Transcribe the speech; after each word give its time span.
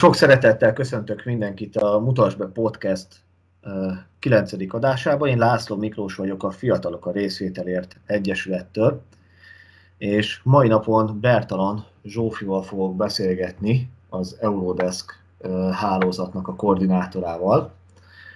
Sok 0.00 0.14
szeretettel 0.14 0.72
köszöntök 0.72 1.24
mindenkit 1.24 1.76
a 1.76 1.98
Mutasd 1.98 2.38
be 2.38 2.46
Podcast 2.46 3.06
9. 4.18 4.52
adásában. 4.68 5.28
Én 5.28 5.38
László 5.38 5.76
Miklós 5.76 6.14
vagyok 6.14 6.42
a 6.42 6.50
Fiatalok 6.50 7.06
a 7.06 7.10
Részvételért 7.10 7.96
Egyesülettől, 8.06 9.02
és 9.98 10.40
mai 10.42 10.68
napon 10.68 11.18
Bertalan 11.20 11.84
Zsófival 12.04 12.62
fogok 12.62 12.96
beszélgetni, 12.96 13.90
az 14.08 14.36
Eurodesk 14.40 15.22
hálózatnak 15.72 16.48
a 16.48 16.54
koordinátorával. 16.54 17.72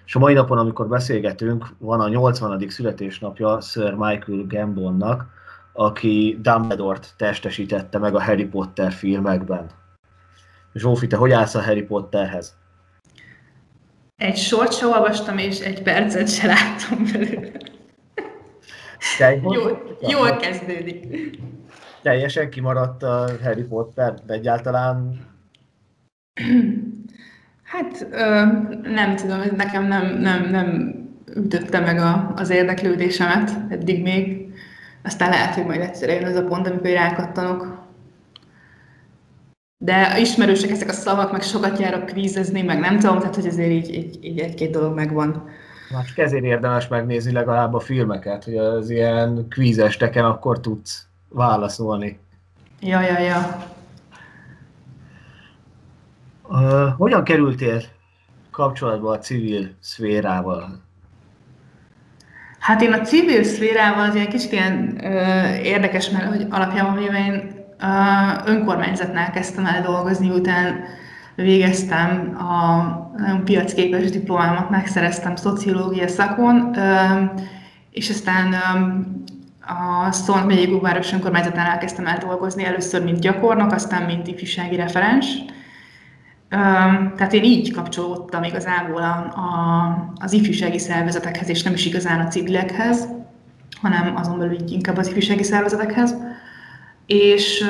És 0.07 0.15
a 0.15 0.19
mai 0.19 0.35
napon, 0.35 0.59
amikor 0.59 0.89
beszélgetünk, 0.89 1.67
van 1.79 2.01
a 2.01 2.09
80. 2.09 2.69
születésnapja 2.69 3.61
Sir 3.61 3.95
Michael 3.95 4.45
Gambonnak, 4.49 5.27
aki 5.73 6.39
Dumbledore-t 6.43 7.15
testesítette 7.17 7.99
meg 7.99 8.15
a 8.15 8.23
Harry 8.23 8.47
Potter 8.47 8.93
filmekben. 8.93 9.83
Zsófi, 10.75 11.07
te 11.07 11.17
hogy 11.17 11.33
állsz 11.33 11.55
a 11.55 11.63
Harry 11.63 11.83
Potterhez? 11.83 12.57
Egy 14.17 14.37
sort 14.37 14.73
se 14.73 14.87
olvastam, 14.87 15.39
és 15.39 15.61
egy 15.61 15.83
percet 15.83 16.29
se 16.29 16.47
láttam 16.47 17.05
belőle. 17.13 17.51
Jól, 19.43 19.99
jól 20.01 20.37
kezdődik. 20.37 21.07
Teljesen 22.03 22.51
kimaradt 22.51 23.03
a 23.03 23.31
Harry 23.43 23.63
Potter, 23.63 24.15
de 24.27 24.33
egyáltalán... 24.33 25.27
Hát 27.63 28.07
ö, 28.11 28.45
nem 28.83 29.17
tudom, 29.17 29.41
nekem 29.57 29.85
nem, 29.85 30.07
nem, 30.07 30.51
nem 30.51 30.95
ütötte 31.35 31.81
meg 31.81 31.99
a, 31.99 32.33
az 32.37 32.51
érdeklődésemet 32.51 33.51
eddig 33.69 34.03
még. 34.03 34.53
Aztán 35.05 35.31
lehet, 35.31 35.55
hogy 35.55 35.65
majd 35.65 35.81
egyszer 35.81 36.09
jön 36.09 36.25
az 36.25 36.37
a 36.37 36.45
pont, 36.45 36.67
amikor 36.67 36.91
rákattanok 36.91 37.74
de 39.79 40.19
ismerősek 40.19 40.71
ezek 40.71 40.89
a 40.89 40.93
szavak, 40.93 41.33
meg 41.33 41.43
sokat 41.43 41.79
járok 41.79 42.07
kvízezni, 42.07 42.63
meg 42.63 42.79
nem 42.79 42.99
tudom, 42.99 43.19
tehát 43.19 43.35
hogy 43.35 43.47
azért 43.47 43.71
így, 43.71 43.95
így, 43.95 44.25
így 44.25 44.39
egy-két 44.39 44.71
dolog 44.71 44.95
megvan. 44.95 45.49
Hát 45.95 46.19
ezért 46.19 46.45
érdemes 46.45 46.89
megnézni 46.89 47.33
legalább 47.33 47.75
a 47.75 47.81
filmeket, 47.81 48.45
hogy 48.45 48.57
az 48.57 48.91
ilyen 48.91 49.47
kvízesteken 49.49 50.25
akkor 50.25 50.61
tudsz 50.61 51.07
válaszolni. 51.29 52.19
Ja, 52.81 53.01
ja, 53.01 53.19
ja. 53.19 53.67
Uh, 56.49 56.93
hogyan 56.97 57.25
kerültél 57.25 57.83
kapcsolatba 58.51 59.11
a 59.11 59.19
civil 59.19 59.69
szférával? 59.81 60.83
Hát 62.59 62.83
én 62.83 62.93
a 62.93 63.01
civil 63.01 63.45
szférával 63.45 64.09
az 64.09 64.15
ilyen 64.15 64.29
kicsit 64.29 64.53
ilyen 64.53 65.05
ö, 65.05 65.55
érdekes, 65.55 66.11
mert 66.11 66.27
hogy 66.27 66.47
alapjában 66.51 67.03
én 67.15 67.64
önkormányzatnál 68.45 69.31
kezdtem 69.31 69.67
el 69.67 69.83
dolgozni, 69.83 70.31
után 70.31 70.85
végeztem 71.35 72.37
a 72.39 72.83
piacképes 73.45 74.11
diplomámat, 74.11 74.71
megszereztem 74.71 75.37
szociológia 75.37 76.09
szakon, 76.09 76.77
és 77.91 78.11
aztán 78.11 78.55
a 80.07 80.13
Szolnok 80.13 80.47
megyei 80.47 80.67
Gugváros 80.67 81.13
önkormányzatán 81.13 81.67
elkezdtem 81.67 82.07
el 82.07 82.19
dolgozni, 82.19 82.65
először 82.65 83.05
mint 83.05 83.19
gyakornok, 83.19 83.73
aztán 83.73 84.03
mint 84.03 84.27
ifjúsági 84.27 84.77
referens. 84.77 85.27
Tehát 87.17 87.33
én 87.33 87.45
így 87.45 87.73
kapcsolódtam 87.73 88.43
igazából 88.43 89.03
a, 89.03 89.17
a, 89.41 90.15
az 90.15 90.33
ifjúsági 90.33 90.79
szervezetekhez, 90.79 91.49
és 91.49 91.63
nem 91.63 91.73
is 91.73 91.87
igazán 91.87 92.21
a 92.21 92.29
civilekhez, 92.29 93.09
hanem 93.81 94.17
azon 94.17 94.39
belül 94.39 94.53
így 94.53 94.73
inkább 94.73 94.97
az 94.97 95.09
ifjúsági 95.09 95.43
szervezetekhez 95.43 96.15
és, 97.07 97.65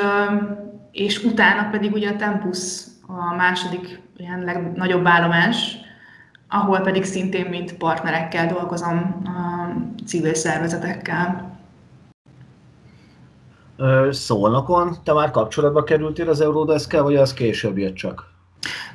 és 0.93 1.25
utána 1.25 1.71
pedig 1.71 1.93
ugye 1.93 2.11
a 2.11 2.17
Tempus 2.17 2.83
a 3.07 3.35
második 3.35 4.01
ilyen 4.17 4.41
legnagyobb 4.41 5.07
állomás, 5.07 5.77
ahol 6.49 6.81
pedig 6.81 7.05
szintén 7.05 7.47
mint 7.47 7.75
partnerekkel 7.75 8.47
dolgozom 8.47 9.23
a 9.25 9.69
civil 10.07 10.35
szervezetekkel. 10.35 11.53
Szolnokon 14.11 14.97
te 15.05 15.13
már 15.13 15.31
kapcsolatba 15.31 15.85
kerültél 15.85 16.29
az 16.29 16.41
Eurodesk-kel, 16.41 17.03
vagy 17.03 17.17
az 17.17 17.35
később 17.35 17.79
jött 17.79 17.95
csak? 17.95 18.33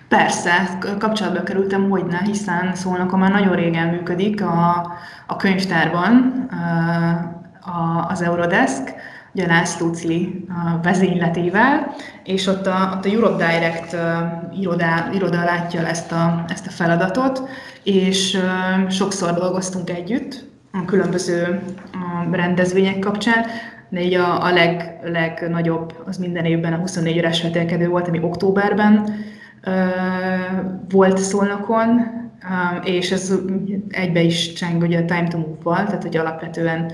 Persze, 0.07 0.77
kapcsolatba 0.99 1.43
kerültem, 1.43 1.89
hogy 1.89 2.05
ne, 2.05 2.17
hiszen 2.17 2.75
Szolnokon 2.75 3.19
már 3.19 3.31
nagyon 3.31 3.55
régen 3.55 3.87
működik 3.87 4.43
a, 4.43 4.91
a 5.27 5.35
könyvtárban 5.35 6.47
a, 7.73 8.07
az 8.09 8.21
Eurodesk, 8.21 8.93
ugye 9.33 9.47
László 9.47 9.93
Cili 9.93 10.45
vezényletével, 10.81 11.95
és 12.23 12.47
ott 12.47 12.67
a, 12.67 12.93
ott 12.95 13.05
a 13.05 13.09
Europe 13.09 13.45
Direct 13.45 13.95
iroda, 14.59 15.09
iroda 15.13 15.43
látja 15.43 15.87
ezt 15.87 16.11
a, 16.11 16.45
ezt 16.49 16.67
a 16.67 16.71
feladatot, 16.71 17.49
és 17.83 18.37
sokszor 18.89 19.33
dolgoztunk 19.33 19.89
együtt 19.89 20.47
a 20.71 20.85
különböző 20.85 21.61
rendezvények 22.31 22.99
kapcsán, 22.99 23.45
de 23.89 24.01
így 24.01 24.13
a, 24.13 24.43
a 24.43 24.53
leg, 24.53 24.99
legnagyobb 25.03 25.93
az 26.05 26.17
minden 26.17 26.45
évben 26.45 26.73
a 26.73 26.77
24 26.77 27.17
órás 27.17 27.41
vetélkedő 27.41 27.87
volt, 27.87 28.07
ami 28.07 28.19
októberben 28.21 29.15
volt 30.89 31.17
Szolnokon, 31.17 32.17
és 32.83 33.11
ez 33.11 33.33
egybe 33.89 34.21
is 34.21 34.53
cseng 34.53 34.81
ugye 34.81 34.99
a 34.99 35.05
Time 35.05 35.27
to 35.27 35.37
Move-val, 35.37 35.85
tehát 35.85 36.03
hogy 36.03 36.17
alapvetően 36.17 36.91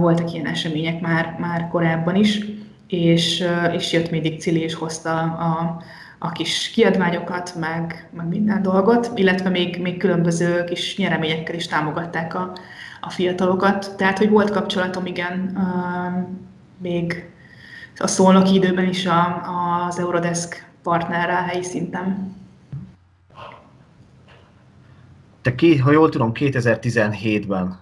voltak 0.00 0.32
ilyen 0.32 0.46
események 0.46 1.00
már, 1.00 1.36
már 1.38 1.68
korábban 1.68 2.14
is, 2.14 2.40
és, 2.86 3.44
és 3.72 3.92
jött 3.92 4.10
mindig 4.10 4.40
Cili 4.40 4.60
és 4.60 4.74
hozta 4.74 5.20
a, 5.20 5.82
a 6.18 6.32
kis 6.32 6.70
kiadványokat, 6.70 7.54
meg, 7.58 8.08
meg 8.16 8.28
minden 8.28 8.62
dolgot, 8.62 9.10
illetve 9.14 9.48
még, 9.48 9.80
még 9.80 9.96
különböző 9.96 10.64
kis 10.64 10.96
nyereményekkel 10.96 11.54
is 11.54 11.66
támogatták 11.66 12.34
a, 12.34 12.52
a 13.00 13.10
fiatalokat. 13.10 13.96
Tehát, 13.96 14.18
hogy 14.18 14.30
volt 14.30 14.50
kapcsolatom, 14.50 15.06
igen, 15.06 15.58
még 16.78 17.30
a 17.96 18.06
szolnoki 18.06 18.54
időben 18.54 18.88
is 18.88 19.06
a, 19.06 19.42
az 19.86 19.98
Eurodesk 19.98 20.66
partnerrel 20.82 21.42
helyi 21.42 21.62
szinten. 21.62 22.36
Te 25.42 25.54
ki, 25.54 25.78
ha 25.78 25.90
jól 25.90 26.08
tudom, 26.08 26.32
2017-ben 26.34 27.78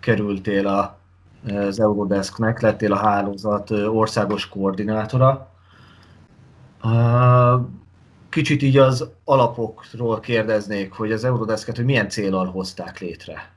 kerültél 0.00 0.66
a 0.66 0.98
az 1.46 1.80
Eurodesknek, 1.80 2.60
lettél 2.60 2.92
a 2.92 2.96
hálózat 2.96 3.70
országos 3.70 4.48
koordinátora. 4.48 5.48
Kicsit 8.28 8.62
így 8.62 8.76
az 8.76 9.08
alapokról 9.24 10.20
kérdeznék, 10.20 10.92
hogy 10.92 11.12
az 11.12 11.24
Eurodesket, 11.24 11.76
hogy 11.76 11.84
milyen 11.84 12.08
célral 12.08 12.46
hozták 12.46 12.98
létre? 12.98 13.52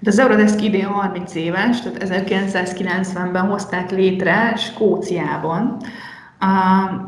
De 0.00 0.10
az 0.10 0.18
Eurodesk 0.18 0.62
idén 0.62 0.86
30 0.86 1.34
éves, 1.34 1.80
tehát 1.80 2.26
1990-ben 2.28 3.46
hozták 3.46 3.90
létre 3.90 4.56
Skóciában, 4.56 5.76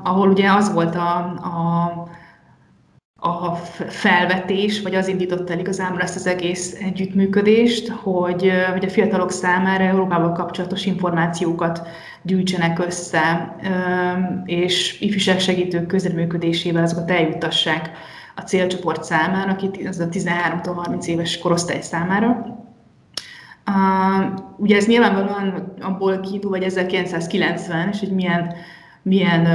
ahol 0.03 0.28
ugye 0.28 0.53
az 0.53 0.72
volt 0.72 0.94
a, 0.94 1.16
a 1.26 1.93
a 3.26 3.54
felvetés, 3.88 4.82
vagy 4.82 4.94
az 4.94 5.09
indította 5.09 5.53
el 5.53 5.59
igazából 5.59 6.00
ezt 6.00 6.16
az 6.16 6.26
egész 6.26 6.76
együttműködést, 6.81 7.88
hogy, 7.88 8.53
hogy 8.72 8.84
a 8.84 8.91
fiatalok 8.91 9.31
számára 9.31 9.84
Európával 9.84 10.32
kapcsolatos 10.32 10.87
információkat 10.87 11.88
gyűjtsenek 12.22 12.78
össze, 12.78 13.56
és 14.44 15.00
ifjúságsegítők 15.00 15.87
közreműködésével 15.87 16.82
azokat 16.82 17.10
eljuttassák 17.10 17.91
a 18.37 18.41
célcsoport 18.41 19.04
számára, 19.04 19.53
akit 19.53 19.88
az 19.88 19.98
a 19.98 20.08
13-30 20.08 21.04
éves 21.04 21.38
korosztály 21.38 21.81
számára. 21.81 22.47
Ugye 24.56 24.76
ez 24.76 24.87
nyilvánvalóan 24.87 25.75
abból 25.81 26.20
kiindul, 26.20 26.50
vagy 26.50 26.62
1990, 26.62 27.88
és 27.88 27.98
hogy 27.98 28.12
milyen 28.12 28.54
milyen 29.09 29.49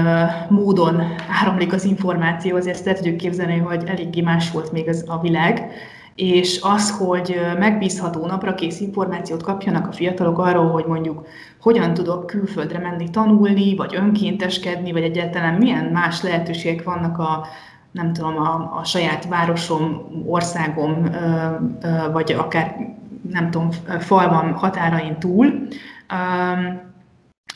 módon 0.49 1.01
áramlik 1.41 1.73
az 1.73 1.83
információ, 1.83 2.55
azért 2.55 2.87
el 2.87 2.95
tudjuk 2.95 3.17
képzelni, 3.17 3.57
hogy 3.57 3.83
eléggé 3.85 4.21
más 4.21 4.51
volt 4.51 4.71
még 4.71 4.87
az 4.87 5.05
a 5.07 5.19
világ, 5.21 5.71
és 6.15 6.59
az, 6.61 6.97
hogy 6.97 7.39
megbízható 7.59 8.25
napra 8.25 8.55
kész 8.55 8.79
információt 8.79 9.43
kapjanak 9.43 9.87
a 9.87 9.91
fiatalok 9.91 10.39
arról, 10.39 10.69
hogy 10.69 10.85
mondjuk 10.85 11.25
hogyan 11.61 11.93
tudok 11.93 12.25
külföldre 12.25 12.79
menni 12.79 13.09
tanulni, 13.09 13.75
vagy 13.75 13.95
önkénteskedni, 13.95 14.91
vagy 14.91 15.03
egyáltalán 15.03 15.53
milyen 15.53 15.85
más 15.85 16.21
lehetőségek 16.21 16.83
vannak 16.83 17.17
a, 17.17 17.45
nem 17.91 18.13
tudom, 18.13 18.37
a, 18.37 18.77
a 18.79 18.83
saját 18.83 19.27
városom, 19.27 20.01
országom, 20.27 21.09
vagy 22.11 22.31
akár, 22.31 22.75
nem 23.31 23.49
tudom, 23.49 23.69
falvam 23.99 24.53
határain 24.53 25.19
túl 25.19 25.67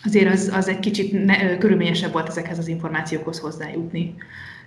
azért 0.06 0.34
az, 0.34 0.52
az 0.56 0.68
egy 0.68 0.80
kicsit 0.80 1.26
ne, 1.26 1.58
körülményesebb 1.58 2.12
volt 2.12 2.28
ezekhez 2.28 2.58
az 2.58 2.68
információkhoz 2.68 3.40
hozzájutni. 3.40 4.16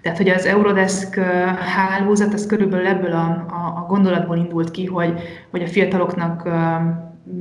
Tehát, 0.03 0.19
hogy 0.19 0.29
az 0.29 0.47
Eurodesk 0.47 1.15
hálózat, 1.59 2.35
az 2.35 2.47
körülbelül 2.47 2.87
ebből 2.87 3.13
a, 3.13 3.47
a, 3.49 3.83
a 3.83 3.87
gondolatból 3.89 4.37
indult 4.37 4.71
ki, 4.71 4.85
hogy, 4.85 5.21
hogy 5.51 5.63
a 5.63 5.67
fiataloknak 5.67 6.49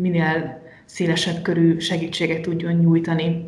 minél 0.01 0.61
szélesebb 0.85 1.41
körű 1.41 1.79
segítséget 1.79 2.41
tudjon 2.41 2.73
nyújtani. 2.73 3.47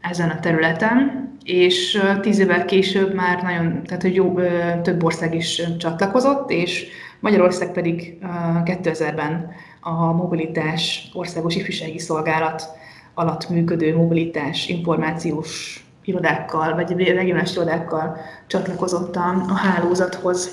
ezen 0.00 0.30
a 0.30 0.40
területen, 0.40 1.28
és 1.44 2.02
tíz 2.20 2.38
évvel 2.38 2.64
később 2.64 3.14
már 3.14 3.42
nagyon, 3.42 3.82
tehát 3.82 4.02
hogy 4.02 4.14
jó, 4.14 4.34
több 4.82 5.04
ország 5.04 5.34
is 5.34 5.62
csatlakozott, 5.78 6.50
és 6.50 6.86
Magyarország 7.20 7.72
pedig 7.72 8.18
2000-ben 8.64 9.50
a 9.80 10.12
mobilitás 10.12 11.10
országos 11.12 11.56
ifjúsági 11.56 11.98
szolgálat 11.98 12.62
alatt 13.18 13.48
működő 13.48 13.96
mobilitás 13.96 14.68
információs 14.68 15.82
irodákkal, 16.04 16.74
vagy 16.74 16.90
regionális 16.90 17.52
irodákkal 17.52 18.16
csatlakozott 18.46 19.16
a, 19.16 19.44
a 19.48 19.54
hálózathoz. 19.54 20.50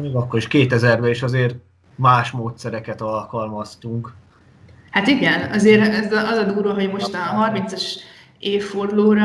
Még 0.00 0.14
akkor 0.14 0.38
is 0.38 0.46
2000-ben 0.50 1.10
is 1.10 1.22
azért 1.22 1.54
más 1.94 2.30
módszereket 2.30 3.00
alkalmaztunk. 3.00 4.14
Hát 4.90 5.06
igen, 5.06 5.50
azért 5.52 5.94
ez 5.94 6.12
az 6.12 6.38
a 6.38 6.52
durva, 6.52 6.74
hogy 6.74 6.90
most 6.92 7.14
a 7.14 7.50
30-as 7.52 7.82
évfordulóra 8.38 9.22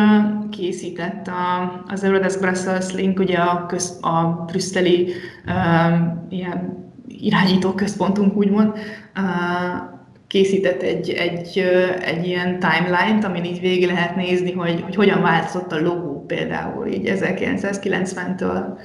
készített 0.52 1.28
a, 1.28 1.84
az 1.88 2.04
Eurodesk 2.04 2.40
Brussels 2.40 2.94
Link, 2.94 3.20
ugye 3.20 3.38
a, 3.38 3.66
köz, 3.66 3.98
a 4.02 4.44
brüsszeli 4.46 5.14
um, 5.48 6.28
ilyen 6.30 6.92
irányító 7.08 7.74
központunk 7.74 8.36
úgymond, 8.36 8.78
uh, 9.16 9.93
készített 10.34 10.82
egy, 10.82 11.10
egy, 11.10 11.60
egy 12.02 12.28
ilyen 12.28 12.60
timeline-t, 12.60 13.24
amin 13.24 13.44
így 13.44 13.60
végig 13.60 13.86
lehet 13.86 14.16
nézni, 14.16 14.52
hogy, 14.52 14.82
hogy 14.82 14.96
hogyan 14.96 15.22
változott 15.22 15.72
a 15.72 15.82
logó 15.82 16.26
például 16.26 16.88
így 16.88 17.12
1990-től 17.16 18.80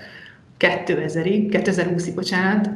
2000-ig, 0.58 1.48
2020-ig, 1.50 2.12
bocsánat, 2.14 2.70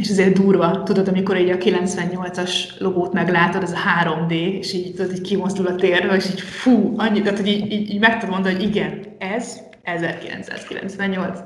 és 0.00 0.08
ezért 0.08 0.38
durva, 0.38 0.82
tudod, 0.82 1.08
amikor 1.08 1.36
így 1.36 1.50
a 1.50 1.56
98-as 1.56 2.52
logót 2.78 3.12
meglátod, 3.12 3.62
ez 3.62 3.72
a 3.72 4.04
3D, 4.04 4.30
és 4.30 4.72
így, 4.72 4.94
tudod, 4.94 5.12
így 5.12 5.20
kimozdul 5.20 5.66
a 5.66 5.74
térről, 5.74 6.14
és 6.14 6.30
így 6.30 6.40
fú, 6.40 6.94
annyi, 6.96 7.22
tehát 7.22 7.38
hogy 7.38 7.48
így, 7.48 7.72
így, 7.72 7.90
így 7.90 8.00
meg 8.00 8.18
tudod 8.18 8.34
mondani, 8.34 8.54
hogy 8.54 8.64
igen, 8.64 9.00
ez 9.18 9.60
1998. 9.82 11.40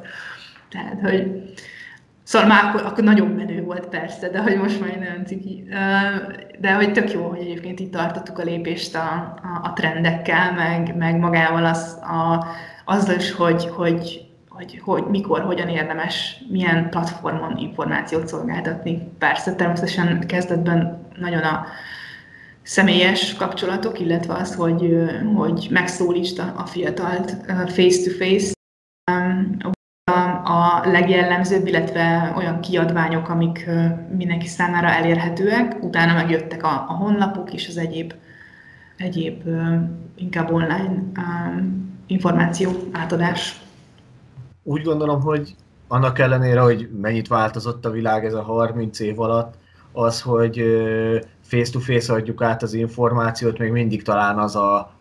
Tehát, 0.70 1.00
hogy 1.00 1.52
Szóval 2.22 2.48
már 2.48 2.64
akkor, 2.64 2.82
akkor 2.82 3.04
nagyon 3.04 3.28
menő 3.28 3.62
volt 3.62 3.86
persze, 3.86 4.28
de 4.28 4.42
hogy 4.42 4.56
most 4.56 4.80
már 4.80 4.98
nagyon 4.98 5.26
ciki. 5.26 5.64
De 6.58 6.74
hogy 6.74 6.92
tök 6.92 7.12
jó, 7.12 7.28
hogy 7.28 7.38
egyébként 7.38 7.80
itt 7.80 7.92
tartottuk 7.92 8.38
a 8.38 8.42
lépést 8.42 8.94
a, 8.94 9.38
a, 9.42 9.60
a 9.62 9.72
trendekkel, 9.72 10.52
meg, 10.52 10.96
meg 10.96 11.18
magával 11.18 11.64
az, 11.64 11.98
a, 12.02 12.46
azzal 12.84 13.16
is, 13.16 13.32
hogy, 13.32 13.66
hogy, 13.66 14.30
hogy, 14.48 14.80
hogy 14.84 15.04
mikor, 15.04 15.40
hogyan 15.40 15.68
érdemes, 15.68 16.44
milyen 16.48 16.88
platformon 16.90 17.56
információt 17.56 18.26
szolgáltatni. 18.26 19.12
Persze 19.18 19.54
természetesen 19.54 20.26
kezdetben 20.26 21.06
nagyon 21.18 21.42
a 21.42 21.66
személyes 22.62 23.34
kapcsolatok, 23.34 24.00
illetve 24.00 24.34
az, 24.34 24.54
hogy, 24.54 24.96
hogy 25.34 25.68
megszólítsd 25.70 26.38
a 26.56 26.66
fiatalt 26.66 27.36
face-to-face, 27.66 28.52
a 30.44 30.82
legjellemzőbb, 30.84 31.66
illetve 31.66 32.32
olyan 32.36 32.60
kiadványok, 32.60 33.28
amik 33.28 33.70
mindenki 34.16 34.46
számára 34.46 34.88
elérhetőek. 34.88 35.76
Utána 35.82 36.12
megjöttek 36.12 36.62
a, 36.62 36.84
a 36.88 36.92
honlapok 36.92 37.52
és 37.52 37.68
az 37.68 37.76
egyéb, 37.76 38.14
egyéb 38.96 39.42
inkább 40.16 40.52
online 40.52 41.02
információ 42.06 42.70
átadás. 42.92 43.60
Úgy 44.62 44.82
gondolom, 44.82 45.20
hogy 45.20 45.54
annak 45.88 46.18
ellenére, 46.18 46.60
hogy 46.60 46.88
mennyit 47.00 47.28
változott 47.28 47.86
a 47.86 47.90
világ 47.90 48.24
ez 48.24 48.34
a 48.34 48.42
30 48.42 49.00
év 49.00 49.20
alatt, 49.20 49.54
az, 49.92 50.20
hogy 50.20 50.64
face-to-face 51.42 52.12
adjuk 52.12 52.42
át 52.42 52.62
az 52.62 52.72
információt, 52.72 53.58
még 53.58 53.70
mindig 53.70 54.02
talán 54.02 54.38
az 54.38 54.56
a, 54.56 54.92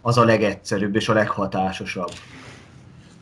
az 0.00 0.18
a 0.18 0.24
legegyszerűbb 0.24 0.94
és 0.94 1.08
a 1.08 1.12
leghatásosabb. 1.12 2.10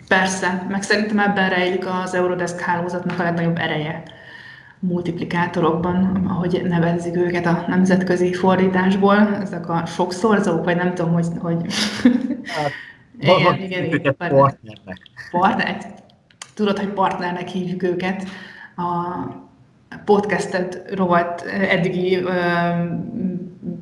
Persze, 0.09 0.67
meg 0.69 0.83
szerintem 0.83 1.19
ebben 1.19 1.49
rejlik 1.49 1.87
az 1.87 2.15
Eurodesk 2.15 2.61
hálózatnak 2.61 3.19
a 3.19 3.23
legnagyobb 3.23 3.59
ereje 3.59 4.03
multiplikátorokban, 4.79 6.27
ahogy 6.29 6.63
nevezik 6.65 7.17
őket 7.17 7.47
a 7.47 7.65
nemzetközi 7.69 8.35
fordításból, 8.35 9.37
ezek 9.41 9.69
a 9.69 9.87
sokszorzók, 9.87 10.65
vagy 10.65 10.77
nem 10.77 10.95
tudom, 10.95 11.13
hogy... 11.13 11.27
hogy... 11.39 11.57
Hát, 12.45 12.71
igen, 13.39 13.63
igen, 13.63 13.85
igen, 13.85 14.17
partnernek. 14.17 14.99
Partner. 15.31 15.77
Tudod, 16.55 16.79
hogy 16.79 16.89
partnernek 16.89 17.49
hívjuk 17.49 17.83
őket. 17.83 18.25
A 18.77 20.05
podcastet 20.05 20.83
rovat 20.95 21.43
eddigi 21.43 22.17
ö, 22.17 22.31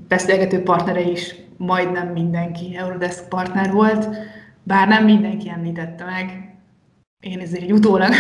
beszélgető 0.08 0.62
partnere 0.62 1.00
is 1.00 1.34
majdnem 1.56 2.08
mindenki 2.08 2.76
Eurodesk 2.76 3.28
partner 3.28 3.70
volt 3.70 4.08
bár 4.64 4.88
nem 4.88 5.05
mindenki 5.05 5.49
említette 5.49 6.05
meg, 6.05 6.55
én 7.20 7.40
ezért 7.40 7.62
egy 7.62 7.72
utólag 7.72 8.12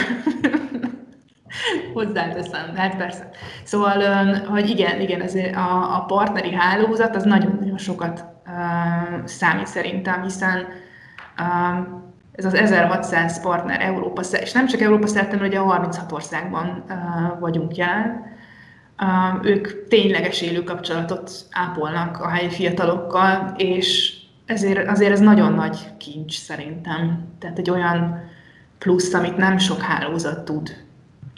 hozzáteszem, 1.94 2.74
hát 2.76 2.96
persze. 2.96 3.30
Szóval, 3.62 4.34
hogy 4.34 4.68
igen, 4.68 5.00
igen, 5.00 5.20
ezért 5.20 5.56
a, 5.56 5.96
a 5.96 6.04
partneri 6.04 6.52
hálózat 6.52 7.16
az 7.16 7.24
nagyon-nagyon 7.24 7.78
sokat 7.78 8.24
uh, 8.46 9.24
számít 9.24 9.66
szerintem, 9.66 10.22
hiszen 10.22 10.66
uh, 11.38 11.86
ez 12.32 12.44
az 12.44 12.54
1600 12.54 13.40
partner 13.42 13.80
Európa 13.80 14.20
és 14.40 14.52
nem 14.52 14.66
csak 14.66 14.80
Európa 14.80 15.06
szerte, 15.06 15.36
ugye 15.36 15.58
a 15.58 15.62
36 15.62 16.12
országban 16.12 16.84
uh, 16.88 17.40
vagyunk 17.40 17.76
jelen, 17.76 18.32
ők 19.42 19.88
tényleges 19.88 20.42
élő 20.42 20.62
kapcsolatot 20.62 21.30
ápolnak 21.50 22.20
a 22.20 22.28
helyi 22.28 22.50
fiatalokkal, 22.50 23.54
és 23.56 24.16
ezért 24.46 24.88
azért 24.88 25.12
ez 25.12 25.20
nagyon 25.20 25.52
nagy 25.52 25.92
kincs 25.98 26.38
szerintem. 26.38 27.24
Tehát 27.38 27.58
egy 27.58 27.70
olyan 27.70 28.22
plusz, 28.78 29.14
amit 29.14 29.36
nem 29.36 29.58
sok 29.58 29.80
hálózat 29.80 30.44
tud 30.44 30.84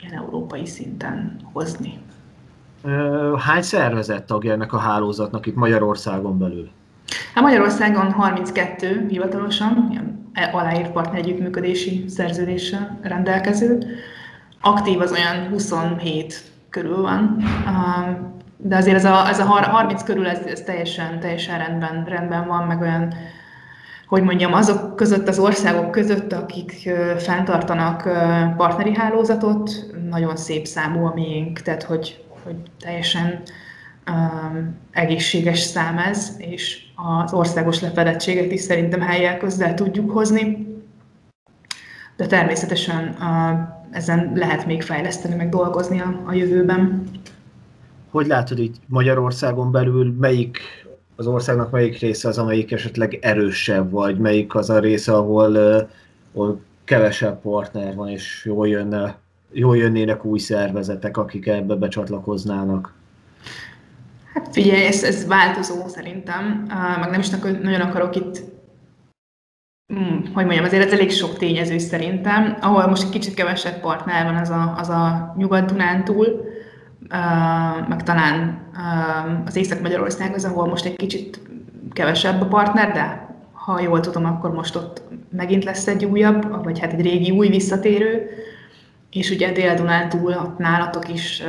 ilyen 0.03 0.23
európai 0.23 0.67
szinten 0.67 1.37
hozni. 1.53 1.99
Hány 3.39 3.63
szervezet 3.63 4.27
tagja 4.27 4.53
ennek 4.53 4.73
a 4.73 4.79
hálózatnak 4.79 5.47
itt 5.47 5.55
Magyarországon 5.55 6.39
belül? 6.39 6.71
Hát 7.35 7.45
Magyarországon 7.45 8.13
32 8.13 9.07
hivatalosan, 9.09 9.89
ilyen 9.91 10.31
aláírt 10.53 10.93
partner 10.93 11.19
együttműködési 11.19 12.05
szerződéssel 12.09 12.99
rendelkező. 13.03 13.79
Aktív 14.61 15.01
az 15.01 15.13
olyan 15.13 15.49
27 15.49 16.43
körül 16.69 17.03
van 17.03 17.43
de 18.69 18.77
azért 18.77 18.97
ez 18.97 19.05
a, 19.05 19.29
ez 19.29 19.39
a 19.39 19.45
30 19.45 20.03
körül 20.03 20.27
ez, 20.29 20.39
ez 20.39 20.61
teljesen, 20.61 21.21
teljesen 21.21 21.59
rendben, 21.59 22.05
rendben 22.05 22.47
van, 22.47 22.67
meg 22.67 22.81
olyan, 22.81 23.15
hogy 24.07 24.23
mondjam, 24.23 24.53
azok 24.53 24.97
között, 24.97 25.29
az 25.29 25.39
országok 25.39 25.91
között, 25.91 26.33
akik 26.33 26.91
fenntartanak 27.19 28.03
partneri 28.57 28.95
hálózatot, 28.95 29.71
nagyon 30.11 30.37
szép 30.37 30.67
számú 30.67 31.05
a 31.05 31.13
miénk, 31.15 31.61
tehát 31.61 31.83
hogy, 31.83 32.25
hogy 32.45 32.57
teljesen 32.81 33.43
um, 34.11 34.77
egészséges 34.93 35.59
szám 35.59 35.99
ez, 35.99 36.35
és 36.39 36.83
az 37.23 37.33
országos 37.33 37.81
lefedettséget 37.81 38.53
is 38.53 38.61
szerintem 38.61 39.01
helyel 39.01 39.37
közel 39.37 39.75
tudjuk 39.75 40.11
hozni. 40.11 40.67
De 42.17 42.27
természetesen 42.27 43.17
uh, 43.21 43.59
ezen 43.91 44.33
lehet 44.35 44.67
még 44.67 44.83
fejleszteni, 44.83 45.35
meg 45.35 45.49
dolgozni 45.49 46.01
a, 46.01 46.23
a 46.27 46.33
jövőben. 46.33 47.03
Hogy 48.17 48.27
látod 48.27 48.59
itt 48.59 48.75
Magyarországon 48.87 49.73
belül, 49.73 50.15
melyik 50.19 50.59
az 51.17 51.27
országnak 51.27 51.71
melyik 51.71 51.99
része 51.99 52.29
az, 52.29 52.39
amelyik 52.39 52.73
esetleg 52.73 53.19
erősebb, 53.21 53.91
vagy 53.91 54.19
melyik 54.19 54.55
az 54.55 54.71
a 54.71 54.79
része, 54.79 55.13
ahol, 55.13 55.57
ahol 56.35 56.61
kevesebb 56.85 57.41
partner 57.41 57.95
van, 57.95 58.09
és 58.09 58.45
jól, 58.45 58.69
jönne, 58.69 59.19
jól 59.53 59.77
jönnének 59.77 60.25
új 60.25 60.39
szervezetek, 60.39 61.17
akik 61.17 61.47
ebbe 61.47 61.75
becsatlakoznának? 61.75 62.95
Hát 64.35 64.49
figyelj, 64.53 64.87
ez, 64.87 65.05
ez 65.05 65.27
változó 65.27 65.89
szerintem, 65.89 66.67
meg 67.01 67.11
nem 67.11 67.21
is 67.21 67.29
nagyon 67.63 67.81
akarok 67.81 68.17
itt 68.17 68.43
Hmm, 69.95 70.23
hogy 70.35 70.45
mondjam, 70.45 70.65
azért 70.65 70.85
ez 70.85 70.93
elég 70.93 71.11
sok 71.11 71.39
tényező 71.39 71.79
szerintem, 71.79 72.57
ahol 72.61 72.87
most 72.87 73.03
egy 73.03 73.11
kicsit 73.11 73.35
kevesebb 73.35 73.81
partner 73.81 74.25
van 74.25 74.37
az 74.37 74.51
a, 74.51 74.75
az 74.79 74.89
a 74.89 75.35
Nyugat-Dunántúl, 75.37 76.55
meg 77.89 78.03
talán 78.03 78.59
az 79.47 79.57
Észak-Magyarország 79.57 80.35
az, 80.35 80.45
ahol 80.45 80.67
most 80.67 80.85
egy 80.85 80.97
kicsit 80.97 81.41
kevesebb 81.93 82.41
a 82.41 82.47
partner, 82.47 82.93
de 82.93 83.35
ha 83.53 83.81
jól 83.81 84.01
tudom, 84.01 84.25
akkor 84.25 84.53
most 84.53 84.77
ott 84.77 85.03
megint 85.31 85.65
lesz 85.65 85.87
egy 85.87 86.05
újabb, 86.05 86.65
vagy 86.65 86.79
hát 86.79 86.93
egy 86.93 87.01
régi 87.01 87.31
új 87.31 87.49
visszatérő, 87.49 88.31
és 89.11 89.31
ugye 89.31 89.53
Dél-Dunántúl 89.53 90.33
ott 90.33 90.59
nálatok 90.59 91.09
is 91.09 91.43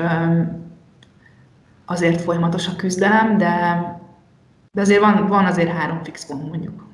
azért 1.86 2.22
folyamatos 2.22 2.68
a 2.68 2.76
küzdelem, 2.76 3.38
de, 3.38 3.82
de 4.72 4.82
azért 4.82 5.00
van, 5.00 5.28
van 5.28 5.46
azért 5.46 5.72
három 5.72 6.04
fix 6.04 6.26
pont 6.26 6.50
mondjuk. 6.50 6.86